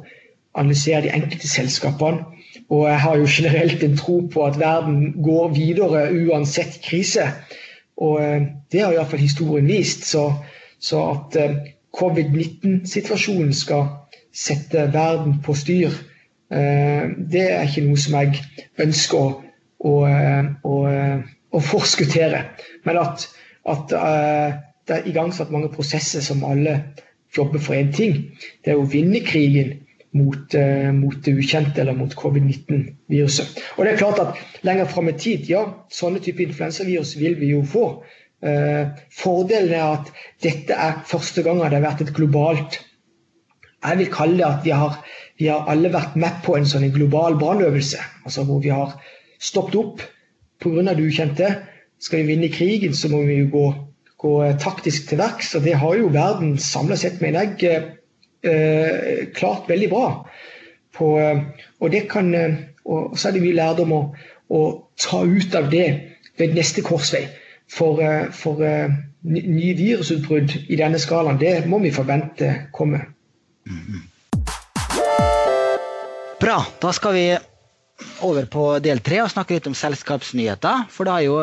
[0.54, 2.26] analysere de enkelte selskapene.
[2.70, 7.26] Og jeg har jo generelt en tro på at verden går videre uansett krise.
[8.02, 8.42] Og eh,
[8.72, 10.06] det har iallfall historien vist.
[10.08, 10.26] Så,
[10.78, 11.56] så at eh,
[11.94, 13.86] covid-19-situasjonen skal
[14.34, 15.94] sette verden på styr,
[16.50, 18.42] eh, det er ikke noe som jeg
[18.82, 19.30] ønsker å,
[19.84, 19.94] å,
[20.66, 20.76] å,
[21.54, 22.42] å forskuttere.
[22.84, 23.28] Men at,
[23.70, 26.80] at det er igangsatt mange prosesser som alle
[27.36, 28.18] jobber for én ting.
[28.64, 29.83] Det er å vinne krigen
[30.14, 33.56] mot, uh, mot, det ukjente eller mot covid-19-viruset.
[33.76, 37.50] Og det er klart at Lenger fram i tid, ja, sånne type influensavirus vil vi
[37.52, 37.88] jo få.
[38.44, 40.10] Eh, fordelen er at
[40.44, 42.76] dette er første gang det har vært et globalt
[43.84, 44.98] Jeg vil kalle det at vi har,
[45.40, 48.00] vi har alle vært med på en sånn global brannøvelse.
[48.24, 48.94] Altså hvor vi har
[49.40, 50.04] stoppet opp
[50.60, 50.94] pga.
[50.94, 51.50] det ukjente.
[52.00, 53.64] Skal vi vinne krigen, så må vi jo gå,
[54.20, 55.54] gå taktisk til verks.
[55.54, 57.84] Og det har jo verden samla sett, mener jeg,
[58.44, 60.08] eh, klart veldig bra.
[60.94, 61.40] På, eh,
[61.80, 64.02] og, det kan, eh, og så er det mye lærdom å,
[64.48, 64.60] å
[65.00, 65.88] ta ut av det
[66.38, 67.26] ved neste korsvei.
[67.74, 67.96] For,
[68.36, 68.60] for
[69.24, 73.06] nye virusutbrudd i denne skalaen, det må vi forvente kommer.
[76.42, 76.58] Bra.
[76.82, 77.24] Da skal vi
[78.26, 80.84] over på del tre og snakke litt om selskapsnyheter.
[80.92, 81.38] For det har jo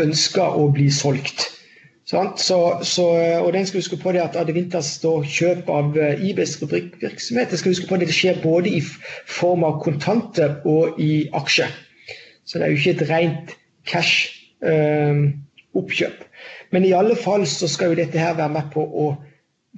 [0.00, 1.48] ønska å bli solgt.
[2.10, 2.24] Så,
[2.82, 5.94] så, eh, og den skal huske på det at Adevintas kjøp av
[6.26, 11.28] IBs rubrikkvirksomhet skal huske på det, det skjer både i form av kontanter og i
[11.38, 11.70] aksjer.
[12.44, 13.50] Så det er jo ikke et rent
[13.86, 16.18] cash-oppkjøp.
[16.20, 16.26] Eh,
[16.70, 19.16] Men i alle fall så skal jo dette her være med på å,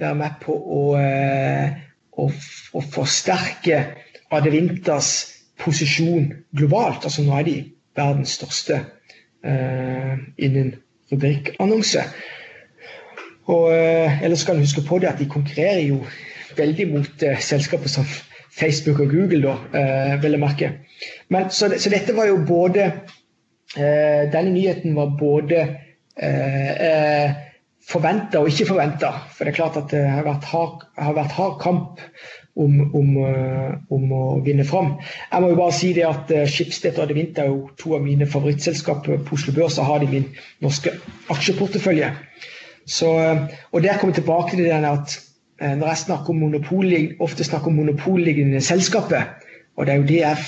[0.01, 1.69] med på å, eh,
[2.17, 2.31] å,
[2.73, 3.85] å forsterke
[4.33, 5.29] Adevintas
[5.61, 7.05] posisjon globalt.
[7.05, 7.57] altså Nå er de
[7.97, 8.75] verdens største
[9.45, 10.75] eh, innen
[11.13, 12.05] rubrikkannonse.
[13.51, 16.03] Og uh, ellers skal en huske på det at de konkurrerer jo
[16.57, 18.07] veldig mot uh, selskaper som
[18.53, 20.73] Facebook og Google, da, uh, vil jeg merke.
[21.29, 22.93] Men, så, så, dette var jo både
[23.73, 25.63] Denne nyheten var både
[26.21, 27.29] uh,
[27.89, 29.15] forventa og ikke forventa.
[29.33, 32.03] For det er klart at det har vært hard, har vært hard kamp
[32.55, 34.95] om, om, eh, om, å vinne fram.
[35.31, 38.05] Jeg må jo bare si det at uh, Schibsted og Adevinta er jo to av
[38.05, 39.79] mine favorittselskaper på Oslo Børs.
[39.81, 40.29] Har de min
[40.65, 40.93] norske
[41.33, 42.13] aksjeportefølje.
[42.87, 43.09] Så,
[43.71, 45.21] og der kommer jeg tilbake til den at
[45.63, 46.89] når jeg snakker om monopol,
[47.23, 49.45] ofte snakker om monopolliggende selskapet,
[49.79, 50.41] og det er jo det jeg,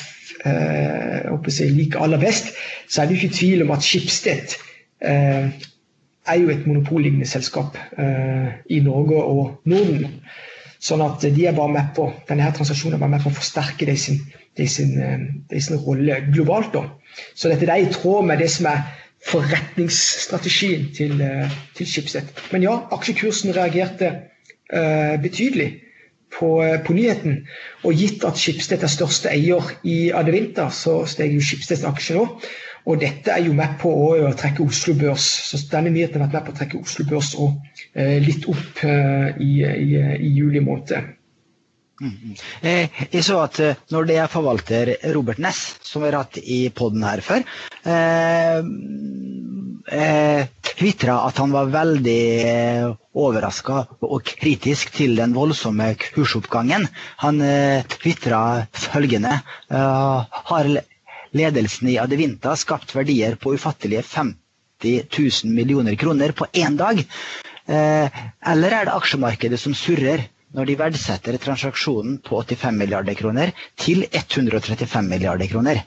[1.60, 2.50] jeg liker aller best,
[2.90, 4.56] så er det ikke tvil om at Schibsted
[4.98, 7.78] er jo et monopollignende selskap
[8.66, 10.18] i Norge og Norden.
[10.84, 13.38] Sånn at de er bare med på denne her transaksjonen er bare med på å
[13.38, 14.18] forsterke de sin,
[14.58, 16.74] de sin, eh, de sin rolle globalt.
[16.74, 16.84] Da.
[17.34, 18.82] Så dette er i tråd med det som er
[19.24, 22.28] forretningsstrategien til, eh, til Schibsted.
[22.52, 24.10] Men ja, aksjekursen reagerte
[24.74, 25.70] uh, betydelig
[26.38, 26.50] på,
[26.86, 27.46] på, nyheten.
[27.84, 32.26] Og gitt at Schibsted er største eier i Adevinta, så steg jo Schibsteds aksje nå.
[32.84, 35.24] Og dette er jo med på å trekke Oslo Børs.
[35.48, 37.56] Så denne nyheten har vært med på å trekke Oslo Børs og
[37.96, 41.14] eh, litt opp eh, i, i, i, juli måned.
[42.02, 42.34] Mm.
[42.66, 46.36] Eh, jeg så at eh, når det er forvalter Robert Ness, som vi har hatt
[46.42, 47.46] i poden her før,
[47.88, 48.60] eh,
[49.94, 52.22] eh, tvitra at han var veldig
[52.52, 56.88] eh, overraska og kritisk til den voldsomme kursoppgangen.
[57.24, 59.38] Han eh, tvitra følgende
[59.70, 60.82] eh,
[61.34, 65.02] ledelsen i Adevinta skapt verdier på ufattelige 50
[65.44, 67.02] 000 millioner kroner på én dag?
[67.66, 68.22] Eh,
[68.52, 74.06] eller er det aksjemarkedet som surrer når de verdsetter transaksjonen på 85 milliarder kroner til
[74.10, 75.82] 135 milliarder kroner?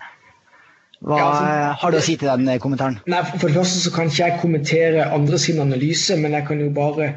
[0.98, 1.50] Hva ja, altså,
[1.82, 2.98] har du å si til den eh, kommentaren?
[3.06, 6.64] Nei, For det første så kan ikke jeg kommentere andre sin analyse, men jeg kan
[6.64, 7.12] jo bare,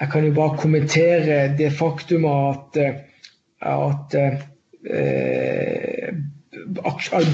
[0.00, 2.80] kan jo bare kommentere det faktum at,
[3.60, 4.40] at eh,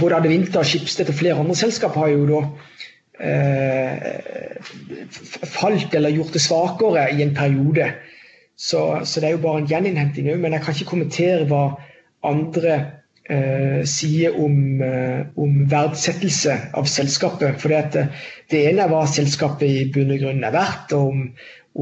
[0.01, 2.41] både Adevinta, Schibsted og flere andre selskaper har jo da
[3.23, 4.73] eh,
[5.53, 7.93] falt eller gjort det svakere i en periode.
[8.57, 10.43] Så, så det er jo bare en gjeninnhenting òg.
[10.43, 11.63] Men jeg kan ikke kommentere hva
[12.27, 12.75] andre
[13.31, 17.59] eh, sier om, eh, om, verdsettelse av selskapet.
[17.63, 18.07] For det,
[18.51, 21.25] det ene er hva selskapet i bunn og grunn er verdt, og om,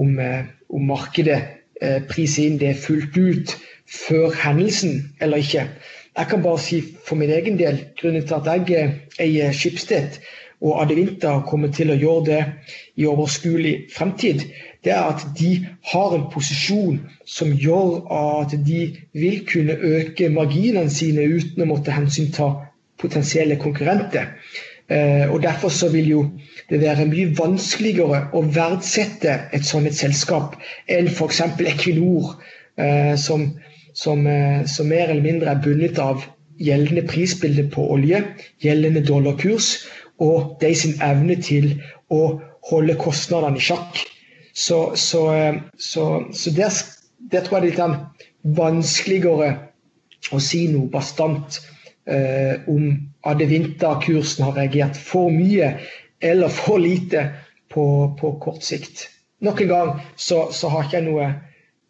[0.05, 1.41] om, eh, om markedet
[1.83, 3.57] eh, priser inn det fullt ut
[3.91, 5.67] før hendelsen eller ikke.
[6.19, 8.95] Jeg kan bare si for min egen del, grunnen til at jeg eh,
[9.27, 10.19] eier Skipsted
[10.61, 12.41] og Adevinta kommer til å gjøre det
[13.01, 14.43] i overskuelig fremtid,
[14.85, 15.53] det er at de
[15.93, 16.99] har en posisjon
[17.29, 18.81] som gjør at de
[19.17, 22.51] vil kunne øke marginene sine uten å måtte hensynta
[23.01, 24.35] potensielle konkurrenter.
[24.91, 26.23] Eh, og Derfor så vil jo
[26.71, 30.57] det være mye vanskeligere å verdsette et sånt et selskap
[30.89, 31.43] enn f.eks.
[31.73, 32.35] Equinor,
[32.77, 33.53] eh, som,
[34.01, 36.25] som, eh, som mer eller mindre er bundet av
[36.61, 38.23] gjeldende prisbilde på olje,
[38.65, 39.73] gjeldende dollarkurs
[40.21, 41.73] og de sin evne til
[42.13, 42.41] å
[42.71, 44.01] holde kostnadene i sjakk.
[44.53, 45.25] Så, så,
[45.79, 46.81] så, så der,
[47.33, 49.51] der, tror jeg det er litt vanskeligere
[50.35, 51.61] å si noe bastant
[52.11, 52.91] eh, om
[53.31, 55.75] Adevinta-kursen har reagert for mye
[56.21, 57.31] eller for lite
[57.73, 57.85] på,
[58.21, 59.07] på kort sikt.
[59.41, 61.31] Nok en gang så, så har ikke jeg noe,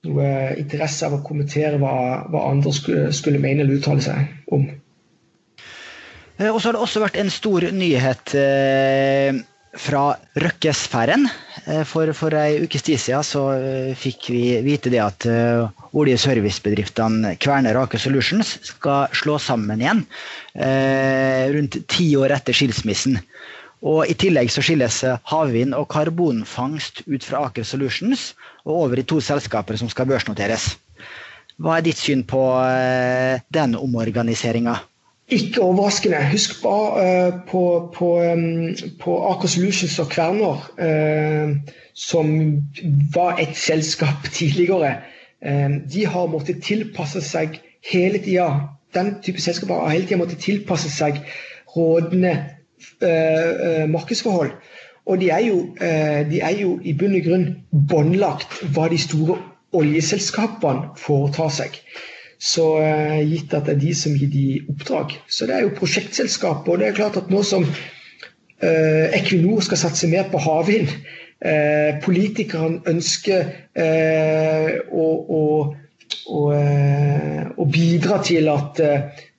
[0.09, 0.29] noe,
[0.61, 1.95] interesse av å kommentere hva,
[2.31, 4.69] hva andre skulle, skulle mene eller uttale seg om.
[6.41, 9.41] Eh, og så har det også vært en stor nyhet eh,
[9.81, 10.05] fra
[10.41, 11.29] Røkke-sfæren.
[11.67, 13.45] Eh, for, for ei ukes tid siden så
[14.01, 19.83] fikk vi vite det at olje- og servicebedriftene Kverner og Aker Solutions skal slå sammen
[19.83, 20.07] igjen
[21.55, 23.21] rundt ti år etter skilsmissen.
[23.81, 25.01] Og I tillegg så skilles
[25.31, 28.35] havvind og karbonfangst ut fra Aker Solutions
[28.67, 30.75] og over i to selskaper som skal børsnoteres.
[31.61, 32.43] Hva er ditt syn på
[33.53, 34.77] den omorganiseringa?
[35.31, 36.19] Ikke overraskende.
[36.33, 37.63] Husk bare uh, på,
[37.95, 38.09] på,
[39.01, 42.33] på, Aker Solutions og Kverner, uh, som
[43.15, 44.97] var et selskap tidligere.
[45.93, 47.55] De har måttet tilpasse seg
[47.93, 48.49] hele tida.
[48.93, 51.23] Den type selskaper har hele tida måttet tilpasse seg
[51.73, 52.35] rådende
[53.91, 54.53] markedsforhold.
[55.11, 55.63] Og de er, jo,
[56.31, 57.47] de er jo i bunn og grunn
[57.91, 59.39] båndlagt hva de store
[59.77, 61.79] oljeselskapene foretar seg.
[62.41, 65.19] Så uh, gitt at det er de som gir de oppdrag.
[65.29, 66.69] Så det er jo prosjektselskap.
[66.69, 70.89] Og det er klart at nå som uh, Equinor skal satse mer på havvind,
[71.45, 73.53] uh, politikerne ønsker
[74.91, 75.05] å,
[75.37, 75.43] å,
[76.27, 76.41] å,
[77.55, 78.81] å, bidra til at,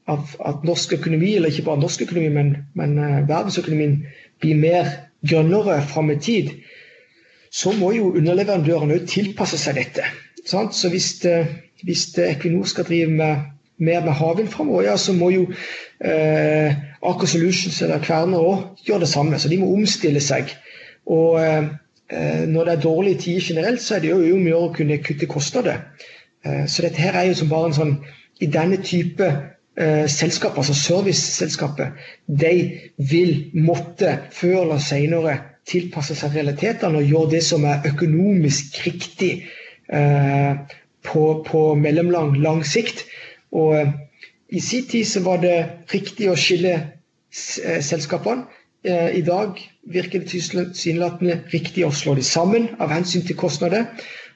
[0.10, 2.98] at, at, norsk økonomi, eller ikke bare norsk økonomi, men, men
[3.30, 4.00] verdensøkonomien
[4.42, 4.90] blir mer
[5.28, 6.50] grønnere fram i tid,
[7.52, 10.08] så må jo underleverandørene tilpasse seg dette.
[10.48, 10.74] Sant?
[10.76, 11.20] Så hvis
[11.84, 13.36] hvis Equinor skal drive med
[13.78, 15.48] mer med havvind framover, ja, så må jo
[16.06, 19.40] eh, Aker Solutions eller Kværner òg gjøre det samme.
[19.40, 20.54] Så de må omstille seg.
[21.06, 21.72] Og eh,
[22.48, 25.82] når det er dårlige tider generelt, så er det jo mye å kunne kutte kostnader.
[26.46, 27.96] Eh, så dette her er jo som bare en sånn
[28.42, 29.28] I denne type
[29.78, 31.88] eh, selskap, altså serviceselskapet,
[32.28, 32.54] de
[32.98, 39.34] vil måtte før eller senere tilpasse seg realitetene og gjøre det som er økonomisk riktig.
[39.92, 40.56] Eh,
[41.02, 43.06] på, på mellomlang lang sikt.
[43.52, 43.94] Og eh,
[44.50, 45.58] i sin tid så var det
[45.94, 46.76] riktig å skille
[47.32, 48.44] selskapene.
[48.84, 49.60] I dag
[49.94, 53.86] virker det tilsynelatende riktig å slå dem sammen av hensyn til kostnader.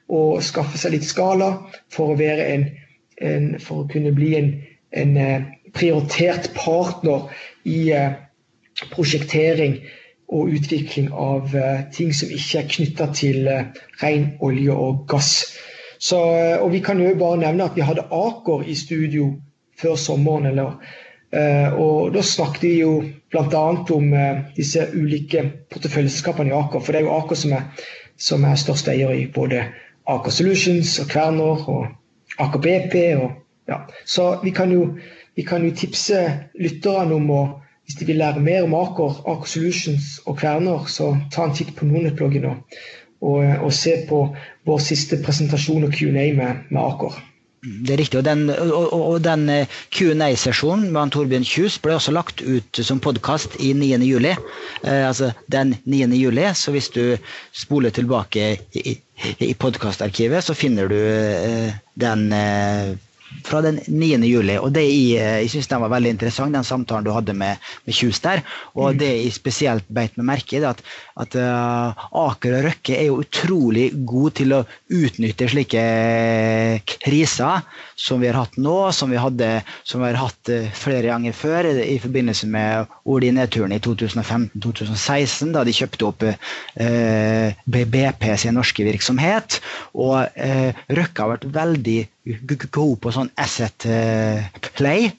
[0.07, 1.49] Og skaffe seg litt skala
[1.91, 2.67] for å, en,
[3.17, 4.51] en, for å kunne bli en,
[4.91, 5.17] en,
[5.75, 7.25] prioritert partner
[7.67, 7.91] i
[8.93, 9.81] prosjektering
[10.31, 11.51] og utvikling av
[11.91, 13.49] ting som ikke er knytta til
[13.99, 15.33] ren olje og gass.
[15.99, 19.31] Så, eh, og vi kan jo bare nevne at vi hadde Aker i studio
[19.79, 20.45] før sommeren.
[20.45, 20.75] Eller,
[21.33, 23.63] eh, og da snakket vi jo bl.a.
[23.95, 26.79] om eh, disse ulike porteføljeselskapene i Aker.
[26.79, 29.65] For det er jo Aker som er, som er største eier i både
[30.07, 31.87] Aker Solutions og Kverner og
[32.39, 32.95] Aker BP.
[33.23, 33.31] Og,
[33.67, 33.83] ja.
[34.05, 34.97] Så vi kan, jo,
[35.35, 36.25] vi kan jo tipse
[36.59, 37.43] lytterne om å
[37.85, 41.75] hvis de vil lære mer om Aker, Aker Solutions og Kverner, så ta en titt
[41.77, 42.79] på Nordnett-bloggen og,
[43.21, 44.25] og, og, se på
[44.65, 47.19] vår siste presentasjon og Q&A med, med, Aker.
[47.65, 48.19] Det er riktig.
[48.19, 48.49] Og den,
[49.25, 54.33] den eh, Q&A-sesjonen med Torbjørn Kjus ble også lagt ut som podkast i 9.7.
[54.33, 56.09] Eh, altså den 9.
[56.17, 56.45] juli.
[56.53, 57.17] Så hvis du
[57.53, 58.97] spoler tilbake i,
[59.41, 62.93] i podkastarkivet, så finner du eh, den eh,
[63.45, 64.17] fra den 9.
[64.25, 64.57] juli.
[64.57, 67.57] og det i, eh, Jeg synes den var veldig interessant, den samtalen du hadde med,
[67.85, 68.41] med Kjus der.
[68.75, 68.99] Og mm.
[68.99, 70.81] det jeg spesielt beit meg merke i, er at,
[71.21, 75.83] at uh, Aker og Røkke er jo utrolig gode til å utnytte slike
[77.05, 77.65] kriser
[77.95, 79.49] som vi har hatt nå, som vi, hadde,
[79.87, 85.63] som vi har hatt uh, flere ganger før i forbindelse med Oli-nedturen i 2015-2016, da
[85.65, 89.59] de kjøpte opp uh, BP sin norske virksomhet.
[89.95, 94.45] Og Røkke har vært veldig god på sånn asset eh,
[94.75, 95.11] play.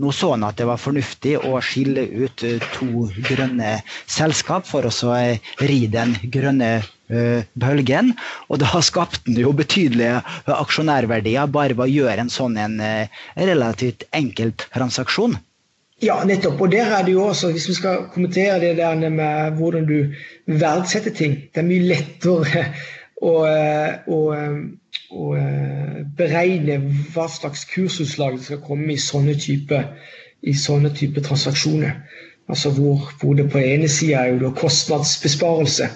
[0.00, 4.88] Nå så han at det var fornuftig å skille ut eh, to grønne selskap for
[4.88, 6.82] å eh, ri den grønne
[7.60, 8.14] bølgen.
[8.48, 12.78] Og da skapte den jo betydelige aksjonærverdier bare ved å gjøre en sånn en
[13.36, 15.36] relativt enkel transaksjon.
[16.02, 16.58] Ja, nettopp.
[16.64, 20.16] Og der er det jo også, hvis vi skal kommentere det der med hvordan du
[20.48, 22.64] verdsetter ting Det er mye lettere
[23.30, 23.36] å,
[24.08, 24.18] å
[25.14, 26.78] å eh, beregne
[27.14, 29.80] hva slags kursutslag det skal komme i sånne type,
[30.42, 31.96] i sånne type transaksjoner.
[32.50, 35.88] Altså hvor, hvor, det på ene sida er jo kostnadsbesparelse,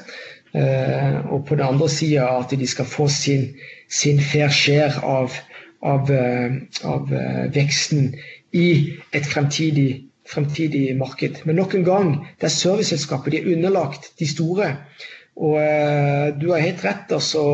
[0.56, 3.50] eh, og på den andre sida at de skal få sin,
[3.90, 5.36] sin fair share av,
[5.84, 7.12] av, eh, av
[7.54, 8.14] veksten
[8.56, 8.68] i
[9.12, 9.90] et fremtidig,
[10.28, 11.42] fremtidig, marked.
[11.44, 13.34] Men nok en gang, det er serviceselskapet.
[13.34, 14.72] De er underlagt de store.
[15.38, 15.54] Og
[16.40, 17.12] du har helt rett.
[17.14, 17.44] altså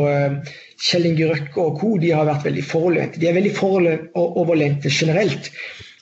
[0.80, 1.94] Kjell Inge Røkke og co.
[2.02, 3.20] de har vært veldig forlente.
[3.20, 5.50] De er veldig foroverlente generelt.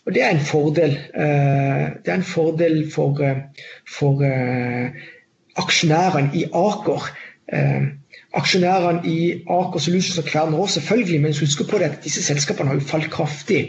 [0.07, 0.97] Og det er en fordel.
[1.15, 3.21] Uh, det er en fordel for,
[3.89, 4.25] for
[5.63, 7.11] aksjonærene i Aker.
[8.33, 12.73] Aksjonærene i Aker Solutions og Kværner òg, selvfølgelig, men husk på det at disse selskapene
[12.73, 13.61] har jo falt kraftig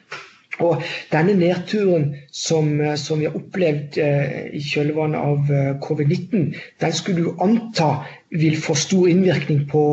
[0.64, 6.54] Og denne nedturen som, eh, som vi har opplevd eh, i kjølvannet av eh, covid-19,
[6.84, 7.90] den skulle du anta
[8.34, 9.84] vil få stor innvirkning på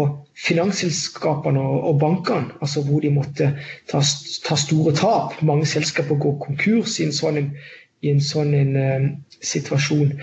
[0.40, 2.54] finansselskapene og, bankene.
[2.64, 3.50] Altså hvor de måtte
[3.90, 4.00] ta,
[4.46, 5.36] ta, store tap.
[5.44, 7.50] Mange selskaper går konkurs i en sånn,
[8.00, 10.14] i en sånn en, uh, situasjon.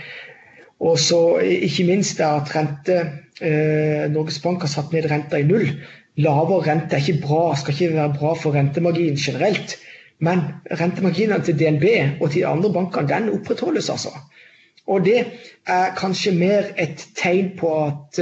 [0.81, 5.45] Og så ikke minst er at rente uh, Norges Bank har satt ned renta i
[5.45, 5.69] null.
[6.17, 9.77] Lavere rente er ikke bra, skal ikke være bra for rentemarginen generelt.
[10.19, 10.39] Men
[10.79, 11.85] rentemarginene til DNB
[12.21, 13.89] og til de andre bankene den opprettholdes.
[13.89, 14.09] altså.
[14.87, 15.25] Og det
[15.67, 18.19] er kanskje mer et tegn på at,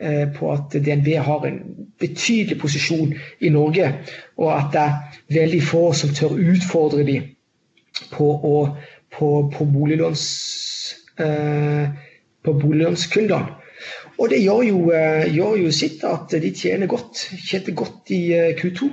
[0.00, 1.58] eh, på at DNB har en
[1.98, 3.94] betydelig posisjon i Norge,
[4.36, 7.22] og at det er veldig få som tør utfordre dem
[8.12, 8.54] på, å,
[9.18, 10.26] på, på, boliglåns,
[11.18, 11.88] eh,
[12.44, 13.56] på boliglånskundene.
[14.20, 17.26] Og det gjør jo, eh, gjør jo, sitt at de tjener godt.
[17.48, 18.22] Tjente godt i
[18.60, 18.88] Q2.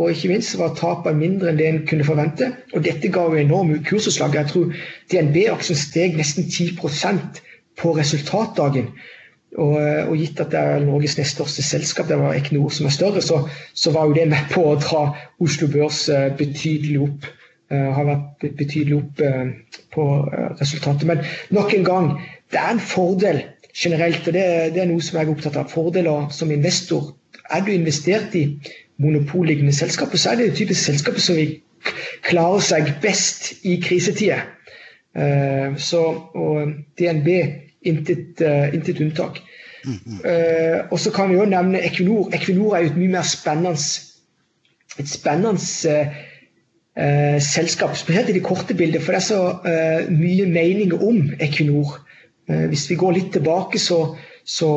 [0.00, 2.46] Og ikke minst var tapene mindre enn det en kunne forvente.
[2.72, 4.36] Og dette ga jo enorme kursutslag.
[4.38, 4.70] Jeg tror
[5.12, 7.42] DNB-aksjen steg nesten 10%
[7.80, 8.88] på resultatdagen.
[9.58, 12.86] Og, og, gitt at det er Norges nest største selskap, det var ikke noe som
[12.86, 13.40] er større, så,
[13.74, 15.00] så, var jo det med på å dra
[15.42, 17.30] Oslo Børs eh, betydelig opp.
[17.70, 21.04] Uh, har vært betydelig opp uh, på uh, resultatet.
[21.06, 21.20] Men
[21.54, 22.08] nok en gang,
[22.50, 25.68] det er en fordel generelt, og det, det er noe som jeg er opptatt av.
[25.70, 27.12] Fordeler som investor.
[27.46, 28.42] Er du investert i
[29.00, 31.56] monopollignende selskaper, så er det typisk selskaper som vil
[32.26, 34.44] klare seg best i krisetider.
[35.16, 36.02] Uh, så,
[36.38, 37.28] og DNB
[37.88, 39.40] intet, uh, intet unntak.
[39.86, 42.28] Uh, og så kan vi jo nevne Equinor.
[42.36, 43.76] Equinor er jo et mye mer spennende
[44.98, 45.58] et spennende
[47.40, 51.94] selskap, spesielt i det korte bildet, for det er så mye meninger om Equinor.
[52.68, 54.68] hvis vi går litt tilbake, så, så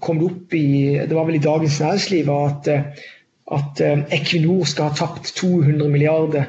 [0.00, 2.68] kom det opp i Det var vel i Dagens Næringsliv at
[3.54, 6.44] at eh, Equinor skal ha tapt 200 milliarder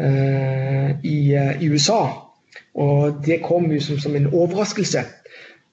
[0.00, 2.02] eh, i, eh, USA.
[2.74, 5.04] Og det kom jo som, som, en overraskelse.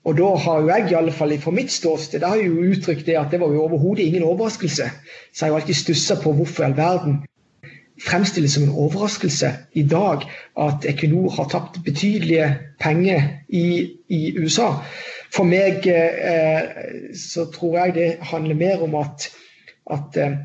[0.05, 2.71] Og da har jo jeg, i alle fall fra mitt ståsted, da har jeg jo
[2.71, 4.89] uttrykt det at det var jo overhodet ingen overraskelse.
[5.33, 7.23] Så jeg har jo alltid stussa på hvorfor i all verden
[8.03, 10.25] fremstilles som en overraskelse i dag
[10.59, 14.73] at Equinor har tapt betydelige penger i, i USA.
[15.35, 16.61] For meg eh,
[17.15, 19.29] så tror jeg det handler mer om at,
[19.91, 20.37] at eh,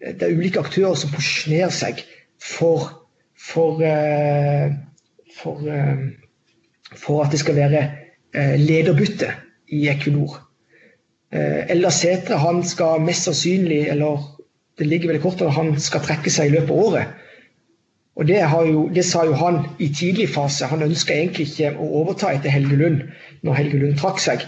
[0.00, 2.02] det er ulike aktører som posisjonerer seg
[2.42, 2.90] for,
[3.40, 4.74] for, eh,
[5.38, 6.06] for, eh,
[6.92, 7.84] for, at det skal være
[8.58, 9.28] lederbytte
[9.70, 10.40] i Equinor.
[11.34, 14.22] Eldar Sætre skal mest sannsynlig, eller
[14.78, 17.12] det ligger vel i kortet, han skal trekke seg i løpet av året.
[18.16, 20.66] Og det, jo, det, sa jo han i tidlig fase.
[20.70, 23.02] Han ønska egentlig ikke å overta etter Helge Lund
[23.46, 24.46] når Helge Lund trakk seg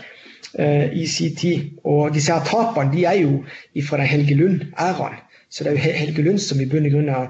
[0.56, 1.64] i sin tid.
[1.84, 3.42] Og disse her tapene de er jo
[3.84, 5.18] fra Helge Lund-æraen.
[5.50, 7.28] Så det er jo Helge Lund som i bunn og grunn er,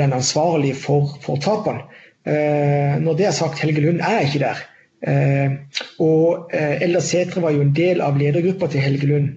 [0.00, 1.86] den ansvarlige for, for tapene.
[2.28, 4.58] Uh, når det er sagt, Helge Lund er ikke der.
[4.98, 5.54] Uh,
[6.02, 9.28] og Eldar Sætre var jo en del av ledergruppa til Helge Lund.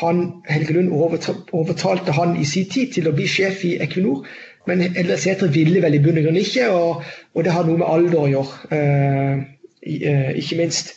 [0.00, 4.24] Han, Helge Lund overtalte han i sin tid til å bli sjef i Equinor.
[4.70, 7.80] Men Eldar Sætre ville vel i bunn og grunn ikke, og, og, det har noe
[7.80, 8.74] med alder å gjøre.
[10.38, 10.94] Ikke minst.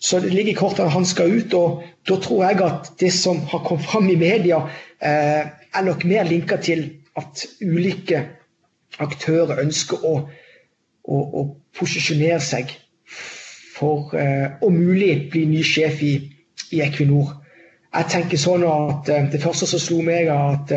[0.00, 3.12] Så det ligger i kortet at han skal ut, og da tror jeg at det
[3.12, 4.62] som har kommet fram i media,
[5.02, 6.86] eh, er nok mer linka til
[7.16, 8.22] at ulike
[8.98, 10.14] aktører ønsker å,
[11.04, 11.44] å, å
[11.76, 12.72] posisjonere seg
[13.76, 14.12] for
[14.60, 16.14] om mulig bli ny sjef i,
[16.74, 17.30] i Equinor.
[17.94, 20.74] Jeg tenker sånn at Det første som slo meg, er at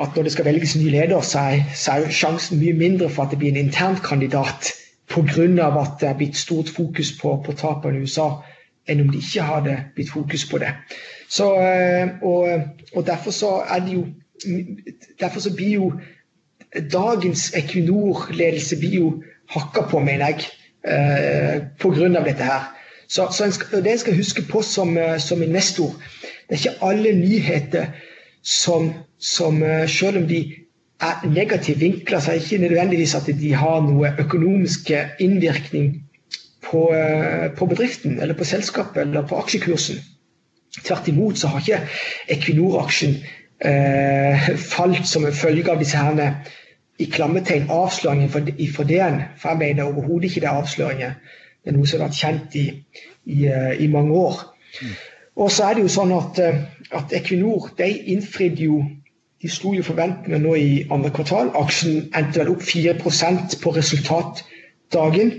[0.00, 3.24] at når det skal velges ny leder, så er, så er sjansen mye mindre for
[3.24, 4.72] at det blir en internkandidat
[5.08, 5.80] pga.
[5.80, 8.42] at det er blitt stort fokus på, på tapene i USA,
[8.88, 10.72] enn om det ikke hadde blitt fokus på det.
[11.28, 12.60] Så, eh, og,
[12.94, 14.06] og, derfor så er det jo
[15.20, 15.92] Derfor så blir jo
[16.92, 20.48] dagens Equinor-ledelse blir hakka på, mener jeg,
[20.84, 22.24] eh, pga.
[22.24, 22.76] dette her.
[23.08, 25.94] Så, så skal, det en skal huske på som, eh, som investor,
[26.48, 27.86] det er ikke alle nyheter
[28.42, 30.54] som, som eh, selv om de
[31.00, 34.90] er negativt vinkla, så er ikke nødvendigvis at de har noe økonomisk
[35.20, 36.02] innvirkning
[36.70, 39.96] på, eh, på, bedriften eller på selskapet eller på aksjekursen.
[40.84, 41.80] Tvert imot så har ikke
[42.28, 43.16] Equinor-aksjen
[43.64, 46.30] eh, falt som en følge av disse herne
[46.98, 49.22] i klammetegn avsløringen fra, i Fordelen.
[49.36, 51.18] For jeg mener overhodet ikke det er avsløringer.
[51.64, 52.66] Det er noe som har vært kjent i,
[53.24, 54.42] i, eh, i mange år.
[54.82, 54.94] Mm.
[55.36, 56.62] Og så er det jo sånn at, eh,
[56.96, 58.80] at Equinor de innfridde jo
[59.52, 61.50] slo jo forventningene nå i andre kvartal.
[61.58, 65.32] Aksjen endte vel opp 4% på resultatdagen.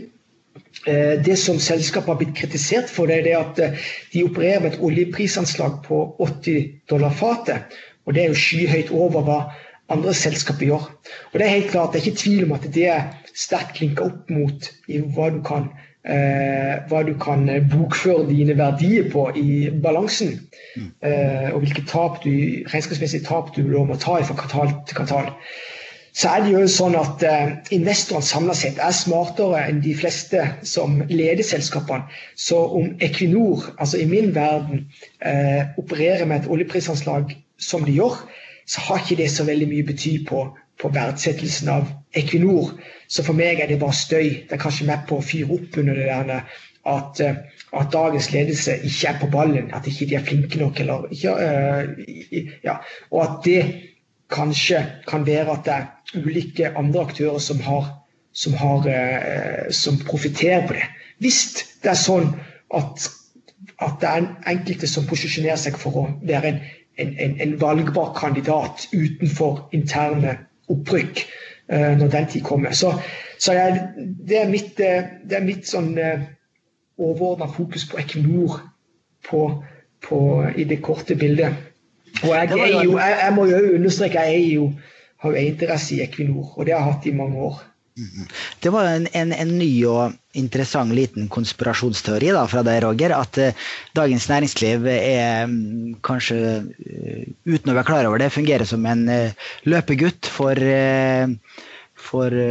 [0.87, 4.73] Eh, det som selskapet har blitt kritisert for, det er at eh, de opererer med
[4.73, 7.77] et oljeprisanslag på 80 dollar fatet.
[8.05, 9.39] Og det er jo skyhøyt over hva
[9.91, 10.87] andre selskaper gjør.
[11.33, 14.07] Og Det er helt klart, det er ikke tvil om at det er sterkt linka
[14.07, 15.69] opp mot hva du kan
[16.07, 20.37] Eh, hva du kan eh, bokføre dine verdier på i balansen.
[20.77, 20.91] Mm.
[21.03, 22.31] Eh, og hvilke tap du,
[22.71, 25.33] regnskapsmessige tap du må ta fra kvartal til kvartal.
[26.17, 30.45] Så er det jo sånn at eh, investorene samla sett er smartere enn de fleste
[30.65, 32.07] som leder selskapene.
[32.39, 34.87] Så om Equinor, altså i min verden,
[35.19, 38.15] eh, opererer med et oljeprisanslag som de gjør,
[38.65, 40.47] så har ikke det så veldig mye bety på,
[40.79, 42.73] på verdsettelsen av Equinor.
[43.07, 44.43] Så for meg er det bare støy.
[44.47, 46.47] Det er kanskje med på å fyre opp under det der
[46.87, 47.35] at, eh,
[47.73, 50.79] at, dagens ledelse ikke er på ballen, at ikke de er flinke nok.
[50.79, 52.77] Eller, ikke, uh, ja.
[53.11, 53.61] Og at det
[54.31, 57.91] kanskje kan være at det er ulike andre aktører som, har,
[58.33, 60.87] som, har, uh, som profitterer på det.
[61.19, 61.43] Hvis
[61.83, 62.31] det er sånn
[62.75, 63.09] at,
[63.83, 66.61] at det er enkelte som posisjonerer seg for å være en,
[67.03, 70.37] en, en valgbar kandidat utenfor interne
[70.71, 71.25] opprykk,
[71.67, 72.71] når den tid kommer.
[72.71, 72.93] Så,
[73.39, 73.81] så jeg,
[74.27, 76.27] det er mitt, eh, det er mitt sånn eh,
[76.97, 78.61] overordna fokus på Equinor
[79.27, 79.41] på,
[80.07, 80.19] på,
[80.55, 81.65] i det korte bildet.
[82.23, 84.69] Og jeg, er jo, jeg, jeg må jo understreke jeg jo,
[85.21, 87.59] har jo interesse i Equinor, og det har jeg hatt i mange år.
[88.59, 93.13] Det var en, en, en, ny og interessant liten konspirasjonsteori da, fra deg, Roger.
[93.17, 93.67] At uh,
[93.97, 99.07] Dagens Næringsliv er um, kanskje, uh, uten å være klar over det, fungerer som en
[99.09, 100.61] uh, løpegutt for,
[102.07, 102.41] for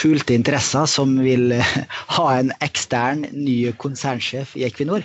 [0.00, 1.58] skjulte interesser som vil
[2.16, 5.04] ha en ekstern ny konsernsjef i Equinor.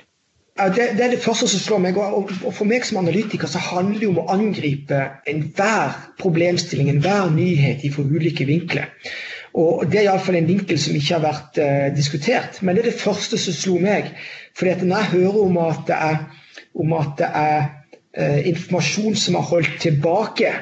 [0.58, 1.98] Det, det, er det første som slår meg.
[2.02, 7.86] Og, For meg som analytiker så handler det om å angripe enhver problemstilling, enhver nyhet
[7.94, 8.90] fra ulike vinkler.
[9.58, 12.62] Og Det er iallfall en vinkel som ikke har vært eh, diskutert.
[12.62, 14.10] Men det er det første som slo meg.
[14.58, 16.18] Fordi at Når jeg hører om at det er,
[17.02, 17.62] at det er
[18.18, 20.56] eh, informasjon som er holdt tilbake,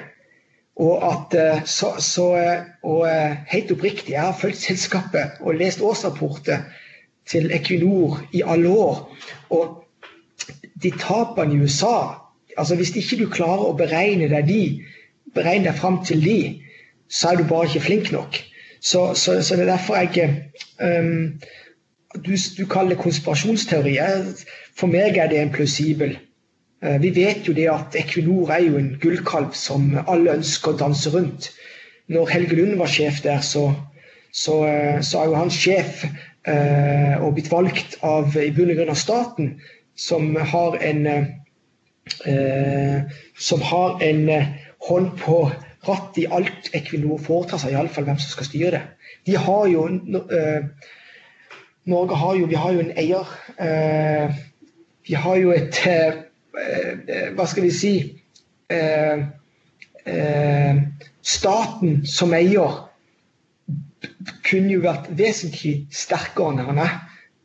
[0.75, 2.25] og at uh, så, så
[2.83, 3.05] og
[3.47, 6.65] helt oppriktig, jeg har fulgt selskapet og lest årsrapporter
[7.23, 9.15] til Equinor i alle år.
[9.55, 9.84] og
[10.83, 12.25] de tapene i USA
[12.57, 14.61] altså Hvis ikke du klarer å beregne deg de
[15.35, 16.39] beregne deg fram til de,
[17.11, 18.37] så er du bare ikke flink nok.
[18.79, 20.29] Så, så, så det er derfor jeg
[20.79, 21.33] um,
[22.15, 23.97] du, du, kaller det konspirasjonsteori.
[24.77, 26.15] For meg er det en plausibel.
[26.83, 30.79] Uh, vi vet jo det at Equinor er jo en gullkalv som alle ønsker å
[30.85, 31.51] danse rundt.
[32.07, 33.71] Når Helge Lund var sjef der, så,
[34.31, 34.61] så,
[35.01, 39.01] så er jo han sjef uh, og blitt valgt av i bunn og grunn av
[39.01, 39.55] staten,
[39.95, 41.07] som har en
[43.37, 44.27] som har en
[44.87, 45.37] hånd på
[45.87, 48.83] rattet i alt Equinor foretar seg, iallfall hvem som skal styre det.
[49.25, 50.91] De har jo uh,
[51.85, 53.33] Norge har jo, vi har jo en eier.
[55.05, 55.81] Vi har jo et
[57.35, 57.93] Hva skal vi si
[61.21, 62.79] Staten som eier
[64.45, 66.97] kunne jo vært vesentlig sterkere enn han er,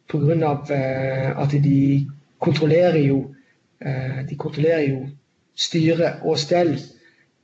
[0.09, 0.55] pga.
[1.41, 1.77] At de
[2.41, 3.21] kontrollerer jo
[3.81, 5.07] de kontrollerer jo
[5.57, 6.75] styre og stell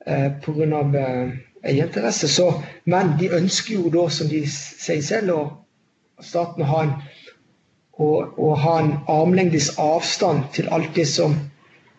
[0.07, 0.81] eh, pga.
[1.01, 1.31] Eh,
[1.67, 2.29] eierinteresse.
[2.29, 6.95] Så, men de ønsker jo da, som de sier selv, og staten å ha en,
[7.99, 11.37] å ha en armlengdes avstand til alt det som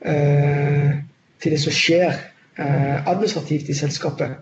[0.02, 0.94] eh,
[1.42, 4.38] til det som skjer eh, administrativt i selskapet.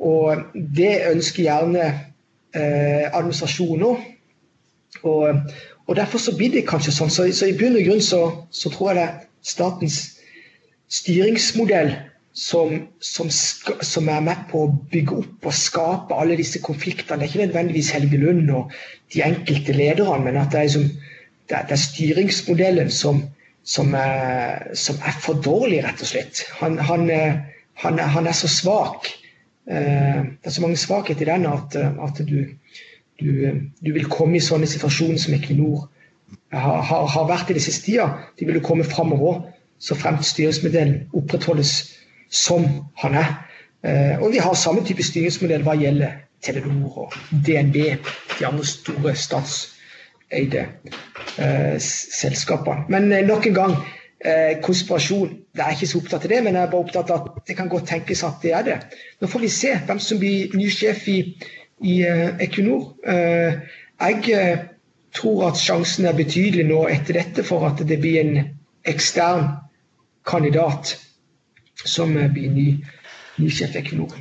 [0.00, 4.06] Og det ønsker gjerne eh, administrasjonen òg.
[5.06, 5.52] Og,
[5.90, 7.10] og, derfor så blir det kanskje sånn.
[7.10, 8.20] Så, så i bunn og grunn så,
[8.54, 9.16] så tror jeg det er
[9.50, 9.96] statens
[10.90, 11.90] styringsmodell
[12.32, 17.18] som, som, som, er med på å bygge opp og skape alle disse konfliktene.
[17.18, 18.74] Det er ikke nødvendigvis Helge Lund og
[19.14, 20.86] de enkelte lederne, men at det er, liksom,
[21.50, 23.24] det det er styringsmodellen som,
[23.66, 26.44] som, er, som, er, for dårlig, rett og slett.
[26.62, 27.10] Han, han,
[27.82, 29.10] han, han er så svak.
[29.66, 32.46] Eh, det er så mange svakheter i den at, at du,
[33.20, 33.30] du,
[33.80, 35.86] du, vil komme i sånne situasjoner som Equinor
[36.52, 38.08] har, har, har vært i de siste tida.
[38.38, 39.44] De vil jo komme framover
[39.80, 41.74] så fremt styringsmodellen opprettholdes
[42.30, 42.66] som
[43.00, 43.30] han er.
[43.84, 47.16] Eh, og vi har samme type styringsmodell hva gjelder Telenor og
[47.46, 47.76] DNB,
[48.38, 50.66] de andre store statseide
[51.38, 52.86] eh, selskapene.
[52.92, 53.74] Men eh, nok en gang,
[54.24, 55.36] eh, konspirasjon.
[55.56, 57.56] Det er ikke så opptatt av det, men jeg er bare opptatt av at det
[57.58, 58.78] kan godt tenkes at det er det.
[59.20, 61.18] Nå får vi se hvem som blir ny sjef i,
[61.82, 62.92] i uh, Equinor.
[63.06, 63.60] Uh,
[64.00, 64.60] jeg
[65.16, 68.40] tror at sjansen er betydelig nå etter dette for at det blir en
[68.88, 69.50] ekstern
[70.28, 70.94] kandidat
[71.84, 72.70] som blir ny.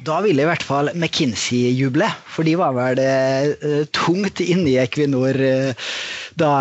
[0.08, 3.02] Da ville i hvert fall McKinsey juble, for de var vel
[3.92, 5.36] tungt inne i Equinor
[6.40, 6.52] da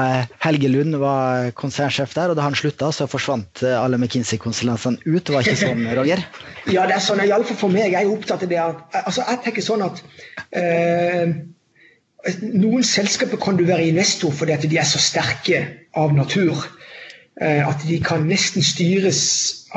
[0.42, 5.22] Helge Lund var konsernsjef der, og da han slutta, så forsvant alle McKinsey-konsulentene ut.
[5.24, 6.24] Det var ikke sånn, Roger?
[6.68, 7.22] ja, det er sånn.
[7.24, 7.92] Iallfall for meg.
[7.94, 8.60] Jeg er opptatt av det.
[9.04, 10.02] Altså, jeg tenker sånn at
[10.58, 11.36] eh,
[12.42, 15.62] noen selskaper kan du være investor fordi at de er så sterke
[15.98, 16.66] av natur.
[17.38, 19.20] At de kan nesten styres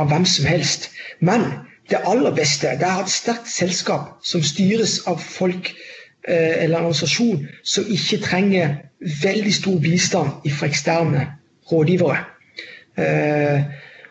[0.02, 0.90] av hvem som helst.
[1.22, 1.46] Men
[1.92, 5.91] det aller beste det er å ha et sterkt selskap som styres av folk eh,
[6.28, 8.76] eller en organisasjon som ikke trenger
[9.24, 11.28] veldig stor bistand fra eksterne
[11.72, 12.18] rådgivere.
[12.98, 13.64] Eh,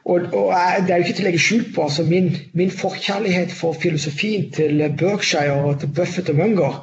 [0.05, 0.55] og, og,
[0.87, 4.49] Det er jo ikke til å legge skjul på altså min, min, forkjærlighet for filosofien
[4.53, 6.81] til Berkshire og til Buffett og Munger.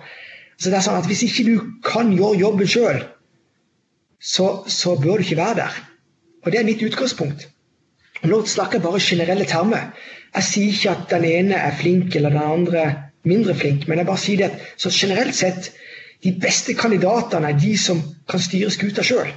[0.57, 1.55] så det er sånn at Hvis ikke du
[1.86, 3.03] kan gjøre jobben sjøl,
[4.21, 5.82] så, så bør du ikke være der.
[6.45, 7.49] Og Det er mitt utgangspunkt.
[8.23, 9.91] Nå snakker jeg bare generelle termer.
[10.36, 14.09] Jeg sier ikke at den ene er flink eller den andre mindre flink, men jeg
[14.09, 15.71] bare sier det at så generelt sett
[16.23, 19.30] de beste kandidatene er de som kan styre skuta sjøl.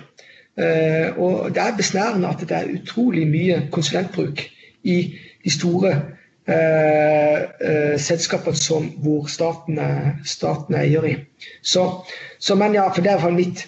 [0.61, 4.43] Uh, og det er besnærende at det er utrolig mye konsulentbruk
[4.82, 4.97] i
[5.45, 9.78] de store uh, uh, selskapene som, hvor staten
[10.26, 11.14] staten er eier i.
[11.62, 11.86] Så,
[12.38, 13.66] så, men ja, for det er mitt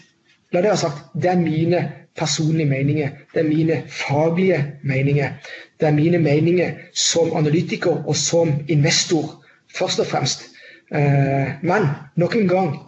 [0.53, 1.79] La det være sagt, det er mine
[2.17, 3.09] personlige meninger.
[3.35, 5.31] Det er mine faglige meninger.
[5.81, 9.42] Det er mine meninger som analytiker og som investor,
[9.75, 10.49] først og fremst.
[10.95, 11.83] Eh, men
[12.17, 12.79] nok en gang,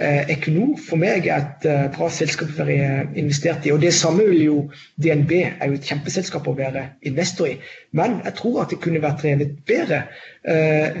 [0.00, 3.72] eh, Equinor for meg er et eh, bra selskap å være investert i.
[3.74, 4.70] Og det samme vil jo
[5.02, 7.54] DNB er jo et kjempeselskap å være investor i.
[7.92, 9.98] Men jeg tror at det kunne vært drevet bedre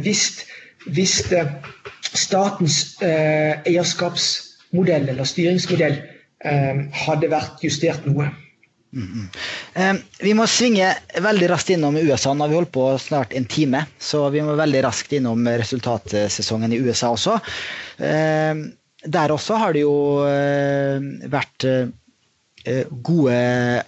[0.04, 0.22] hvis,
[0.86, 1.14] hvis
[2.14, 5.96] statens eierskapsmodell eller styringsmodell
[7.02, 8.26] hadde vært justert noe.
[8.92, 9.28] Mm
[9.74, 10.02] -hmm.
[10.20, 12.34] vi må svinge veldig raskt innom USA.
[12.34, 16.72] Nå har vi holdt på snart en time, så vi må veldig raskt innom resultatsesongen
[16.72, 17.40] i USA også.
[17.98, 18.54] Eh,
[19.04, 21.64] der også har det jo eh, vært
[23.02, 23.82] gode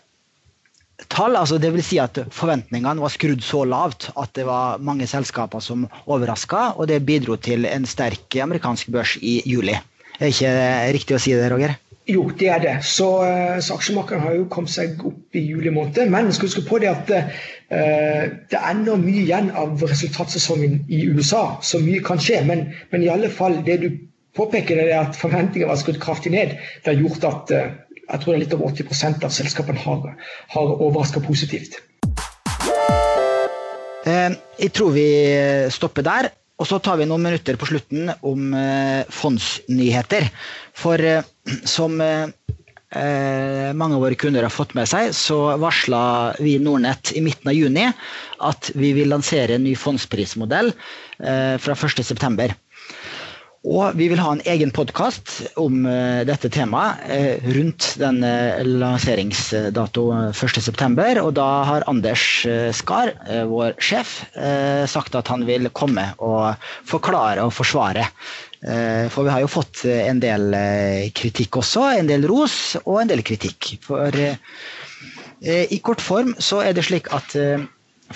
[1.09, 1.37] tall.
[1.37, 5.63] altså det vil si at Forventningene var skrudd så lavt at det var mange selskaper
[5.65, 9.77] som overraska, og det bidro til en sterk amerikansk børs i juli.
[10.19, 10.53] Er det ikke
[10.95, 11.75] riktig å si det, Roger?
[12.09, 12.85] Jo, det er det.
[12.85, 16.03] Så, eh, så aksjemarkedet har jo kommet seg opp i juli måned.
[16.13, 17.31] Men skal huske på det at uh,
[18.51, 22.43] det er ennå mye igjen av resultatsesongen i USA, så mye kan skje.
[22.45, 23.89] Men, men i alle fall, det du
[24.37, 26.59] påpeker, er at forventningene var skrudd kraftig ned.
[26.85, 27.73] Det har gjort at uh,
[28.05, 30.09] jeg tror det er litt over 80% av selskapene har,
[30.53, 31.81] har overraska positivt.
[34.05, 35.09] Jeg tror vi
[35.73, 36.29] stopper der.
[36.63, 38.53] Og så tar vi noen minutter på slutten om
[39.11, 40.29] fondsnyheter.
[40.79, 41.03] For
[41.67, 41.99] som
[42.95, 46.03] eh, mange av våre kunder har fått med seg, så varsla
[46.39, 47.89] vi Nordnett i midten av juni
[48.45, 52.55] at vi vil lansere en ny fondsprismodell eh, fra 1.9.
[53.65, 60.33] Og vi vil ha en egen podkast om uh, dette temaet uh, rundt den lanseringsdatoen
[60.33, 61.23] lanseringsdato 1.9.
[61.25, 62.25] Og da har Anders
[62.77, 63.15] Skar,
[63.49, 64.19] vår sjef,
[64.91, 66.55] sagt at han vil komme og
[66.89, 68.05] forklare og forsvare
[68.65, 71.85] Eh, for vi har jo fått eh, en del eh, kritikk også.
[71.99, 73.75] En del ros og en del kritikk.
[73.85, 74.21] For
[75.45, 77.35] i kort form så er det slik at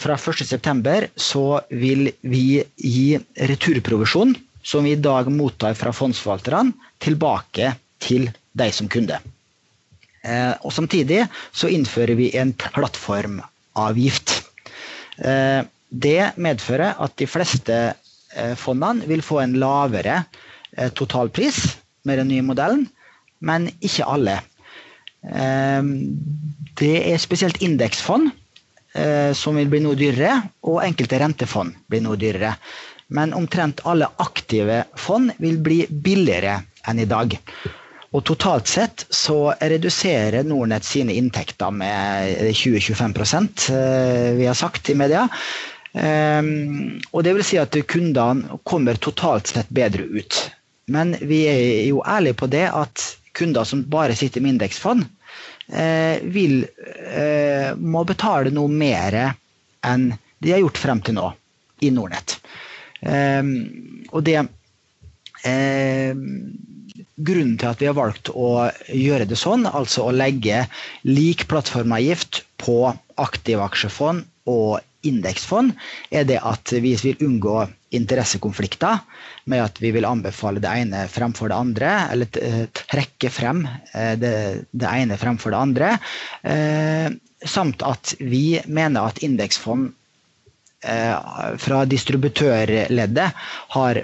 [0.00, 3.18] fra 1.9 så vil vi gi
[3.50, 4.32] returprovisjon,
[4.68, 7.72] som vi i dag mottar fra fondsforvalterne, tilbake
[8.04, 9.16] til deg som kunde.
[10.60, 11.22] Og samtidig
[11.56, 14.34] så innfører vi en plattformavgift.
[15.88, 17.78] Det medfører at de fleste
[18.36, 20.22] Eh, fondene vil få en lavere
[20.76, 21.62] eh, totalpris
[22.08, 22.86] med den nye modellen,
[23.40, 24.38] men ikke alle.
[25.24, 25.88] Eh,
[26.80, 28.34] det er spesielt indeksfond
[29.38, 32.54] som vil bli noe dyrere, og enkelte rentefond blir noe dyrere.
[33.08, 37.36] Men omtrent alle aktive fond vil bli billigere enn i dag.
[38.12, 43.68] Og totalt sett så reduserer Nordnett sine inntekter med 20-25%
[44.38, 45.26] vi har sagt i media.
[45.92, 50.36] Um, og det vil si at kundene kommer totalt sett bedre ut.
[50.92, 53.04] Men vi er jo ærlige på det at
[53.36, 55.06] kunder som bare sitter med indeksfond,
[55.72, 56.62] uh, vil,
[57.08, 59.18] uh, må betale noe mer
[59.86, 61.32] enn de har gjort frem til nå
[61.82, 62.36] i Nordnett.
[63.02, 63.52] Um,
[64.10, 66.24] og det um,
[67.18, 70.64] Grunnen til at vi har valgt å gjøre det sånn, altså å legge
[71.06, 75.74] lik plattformavgift på aktive aksjefond og indeksfond,
[76.14, 79.02] er det at vi vil unngå interessekonflikter
[79.50, 84.14] med at vi vil anbefale det ene fremfor det andre, eller eh, trekke frem eh,
[84.20, 84.34] det,
[84.70, 85.92] det ene fremfor det andre.
[86.42, 87.08] Eh,
[87.46, 89.94] samt at vi mener at indeksfond
[90.78, 93.40] fra distributørleddet
[93.74, 93.98] har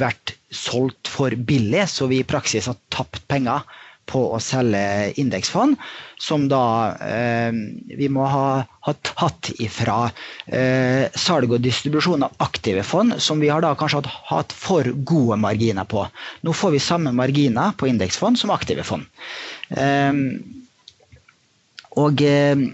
[0.00, 3.62] vært solgt for billig, så vi i praksis har tapt penger
[4.10, 5.76] på å selge indeksfond,
[6.20, 6.62] som da
[7.06, 7.54] eh,
[7.96, 8.46] vi må ha,
[8.86, 10.10] ha tatt ifra
[10.50, 14.90] eh, salg og distribusjon av aktive fond, som vi har da kanskje hatt, hatt for
[15.12, 16.04] gode marginer på.
[16.46, 19.06] Nå får vi samme marginer på indeksfond som aktive fond.
[19.70, 20.12] Eh,
[22.00, 22.66] og eh,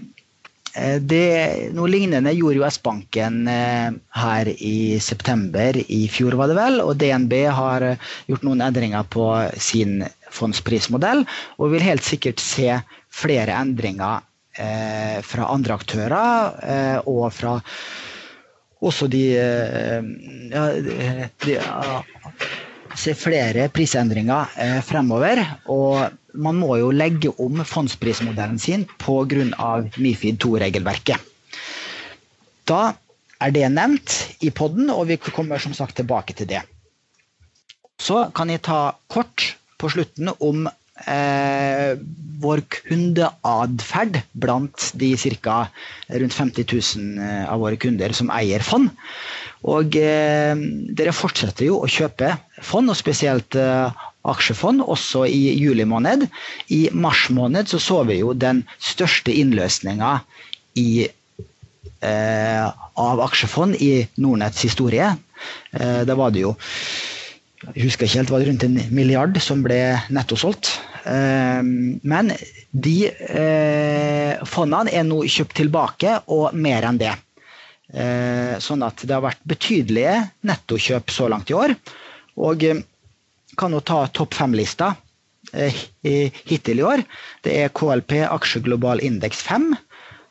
[1.01, 3.89] det, noe lignende gjorde jo S-banken eh,
[4.21, 6.81] her i september i fjor, var det vel.
[6.83, 7.87] Og DNB har
[8.29, 10.03] gjort noen endringer på sin
[10.33, 11.23] fondsprismodell,
[11.57, 12.69] og vil helt sikkert se
[13.13, 14.21] flere endringer
[14.59, 17.57] eh, fra andre aktører eh, og fra
[18.85, 20.09] også de, eh,
[20.53, 22.01] ja, de ja,
[22.97, 25.37] Se flere prisendringer eh, fremover.
[25.69, 25.99] Og
[26.37, 29.71] man må jo legge om fondsprismodellen sin pga.
[29.97, 31.21] Mifid 2-regelverket.
[32.67, 32.81] Da
[33.41, 36.63] er det nevnt i poden, og vi kommer som sagt tilbake til det.
[37.97, 40.67] Så kan jeg ta kort på slutten om
[41.05, 41.97] eh,
[42.41, 45.57] vår kundeatferd blant de ca.
[46.09, 46.65] rundt 50
[46.97, 48.89] 000 eh, av våre kunder som eier fond.
[49.65, 50.53] Og eh,
[50.97, 56.27] dere fortsetter jo å kjøpe fond, og spesielt eh, aksjefond, også i juli måned.
[56.73, 60.17] I mars måned så, så vi jo den største innløsninga
[60.77, 62.65] i eh,
[62.97, 65.13] av aksjefond i Nordnetts historie.
[65.73, 66.57] Eh, da var det jo
[67.57, 69.79] jeg husker ikke helt, var det rundt en milliard som ble
[70.13, 70.75] nettosolgt.
[71.09, 72.29] Ehm, men
[72.69, 77.15] de eh, fondene er nå kjøpt tilbake, og mer enn det.
[77.87, 81.73] Eh, sånn at det har vært betydelige nettokjøp så langt i år.
[82.45, 82.83] Og eh,
[83.57, 84.93] kan jo ta topp fem-lista
[86.03, 87.03] hittil i år.
[87.45, 89.75] Det er KLP aksjeglobal indeks Index 5.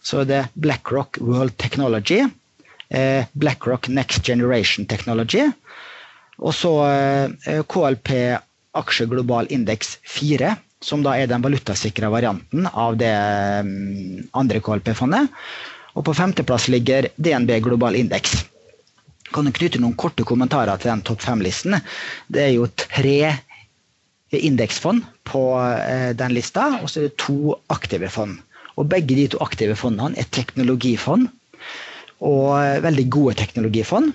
[0.05, 2.27] Så det er BlackRock World Technology.
[3.33, 5.49] BlackRock Next Generation Technology.
[6.39, 8.11] Og så eh, KLP
[8.77, 10.53] aksjeglobal indeks 4,
[10.85, 13.13] som da er den valutasikra varianten av det
[13.65, 15.31] mm, andre KLP-fondet.
[15.97, 18.43] Og på femteplass ligger DNB global indeks.
[19.37, 21.77] Kan knytte noen korte kommentarer til den topp fem-listen?
[22.33, 23.35] Det er jo tre
[24.33, 25.43] indeksfond på
[26.17, 28.39] den lista, og så er det to aktive fond.
[28.81, 31.29] Og begge de to aktive fondene er teknologifond,
[32.25, 34.15] og veldig gode teknologifond.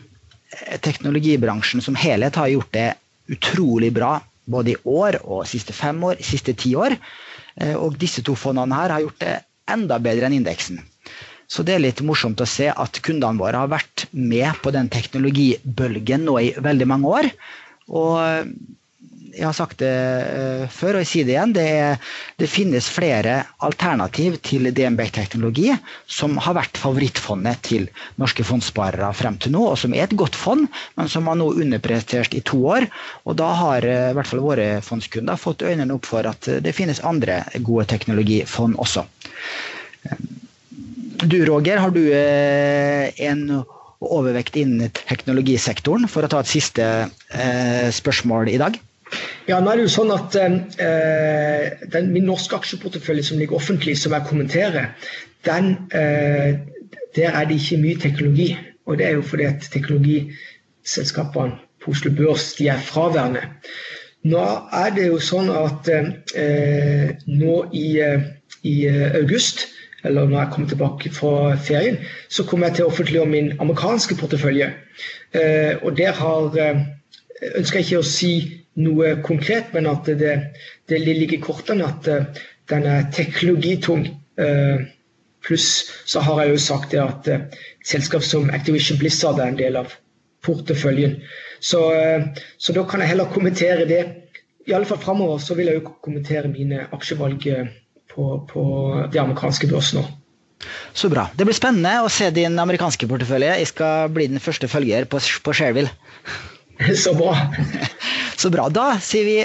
[0.81, 2.87] Teknologibransjen som helhet har gjort det
[3.31, 4.15] utrolig bra
[4.51, 6.97] både i år og siste fem år, siste ti år.
[7.77, 9.37] Og disse to fondene her har gjort det
[9.69, 10.81] enda bedre enn indeksen.
[11.51, 14.87] Så det er litt morsomt å se at kundene våre har vært med på den
[14.93, 17.27] teknologibølgen nå i veldig mange år.
[17.91, 18.13] Og
[19.31, 21.65] jeg har sagt det eh, før, og jeg sier det igjen, det,
[22.41, 25.69] det finnes flere alternativ til DNB-teknologi
[26.11, 27.87] som har vært favorittfondet til
[28.21, 30.67] norske fondssparere frem til nå, og som er et godt fond,
[30.99, 32.87] men som har nå underprestert i to år.
[33.25, 36.75] Og da har eh, i hvert fall våre fondskunder fått øynene opp for at det
[36.77, 39.07] finnes andre gode teknologifond også.
[41.21, 43.61] Du Roger, har du eh, en
[44.01, 48.79] overvekt innen teknologisektoren, for å ta et siste eh, spørsmål i dag?
[49.45, 53.99] Ja, nå er det jo sånn at eh, den, Min norske aksjeportefølje som ligger offentlig,
[54.01, 54.95] som jeg kommenterer,
[55.45, 56.57] den, eh,
[57.17, 58.49] der er det ikke mye teknologi.
[58.89, 63.45] Og det er jo fordi at teknologiselskapene på Oslo Børs de er fraværende.
[64.31, 64.41] Nå
[64.73, 68.25] er det jo sånn at eh, nå i, eh,
[68.65, 68.75] i
[69.21, 69.67] august
[70.03, 71.97] eller når jeg kommer tilbake fra ferien,
[72.29, 74.71] så kommer jeg til å offentliggjøre min amerikanske portefølje.
[75.37, 76.81] Eh, og der har, eh,
[77.55, 78.33] ønsker jeg ikke å si
[78.81, 80.37] noe konkret, men at det,
[80.89, 82.25] det ligger i kortene at eh,
[82.71, 84.07] den er teknologitung.
[85.43, 85.65] Pluss
[86.07, 87.27] så har jeg jo sagt det at
[87.85, 89.91] selskap som Activision Blizzard er en del av
[90.45, 91.17] porteføljen.
[91.59, 91.81] Så,
[92.57, 93.99] så da kan jeg heller kommentere det.
[94.69, 97.43] I alle fall framover så vil jeg jo kommentere mine aksjevalg
[98.13, 98.63] på, på
[99.11, 100.05] de amerikanske børsene.
[100.93, 101.27] Så bra.
[101.33, 103.57] Det blir spennende å se din amerikanske portefølje.
[103.63, 105.91] Jeg skal bli den første følger på, på Shareville.
[107.03, 107.33] Så bra.
[108.41, 108.69] Så bra.
[108.69, 109.37] Da sier vi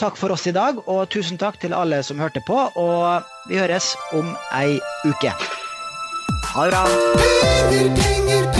[0.00, 2.58] takk for oss i dag, og tusen takk til alle som hørte på.
[2.80, 5.34] Og vi høres om ei uke.
[6.54, 8.59] Ha det bra.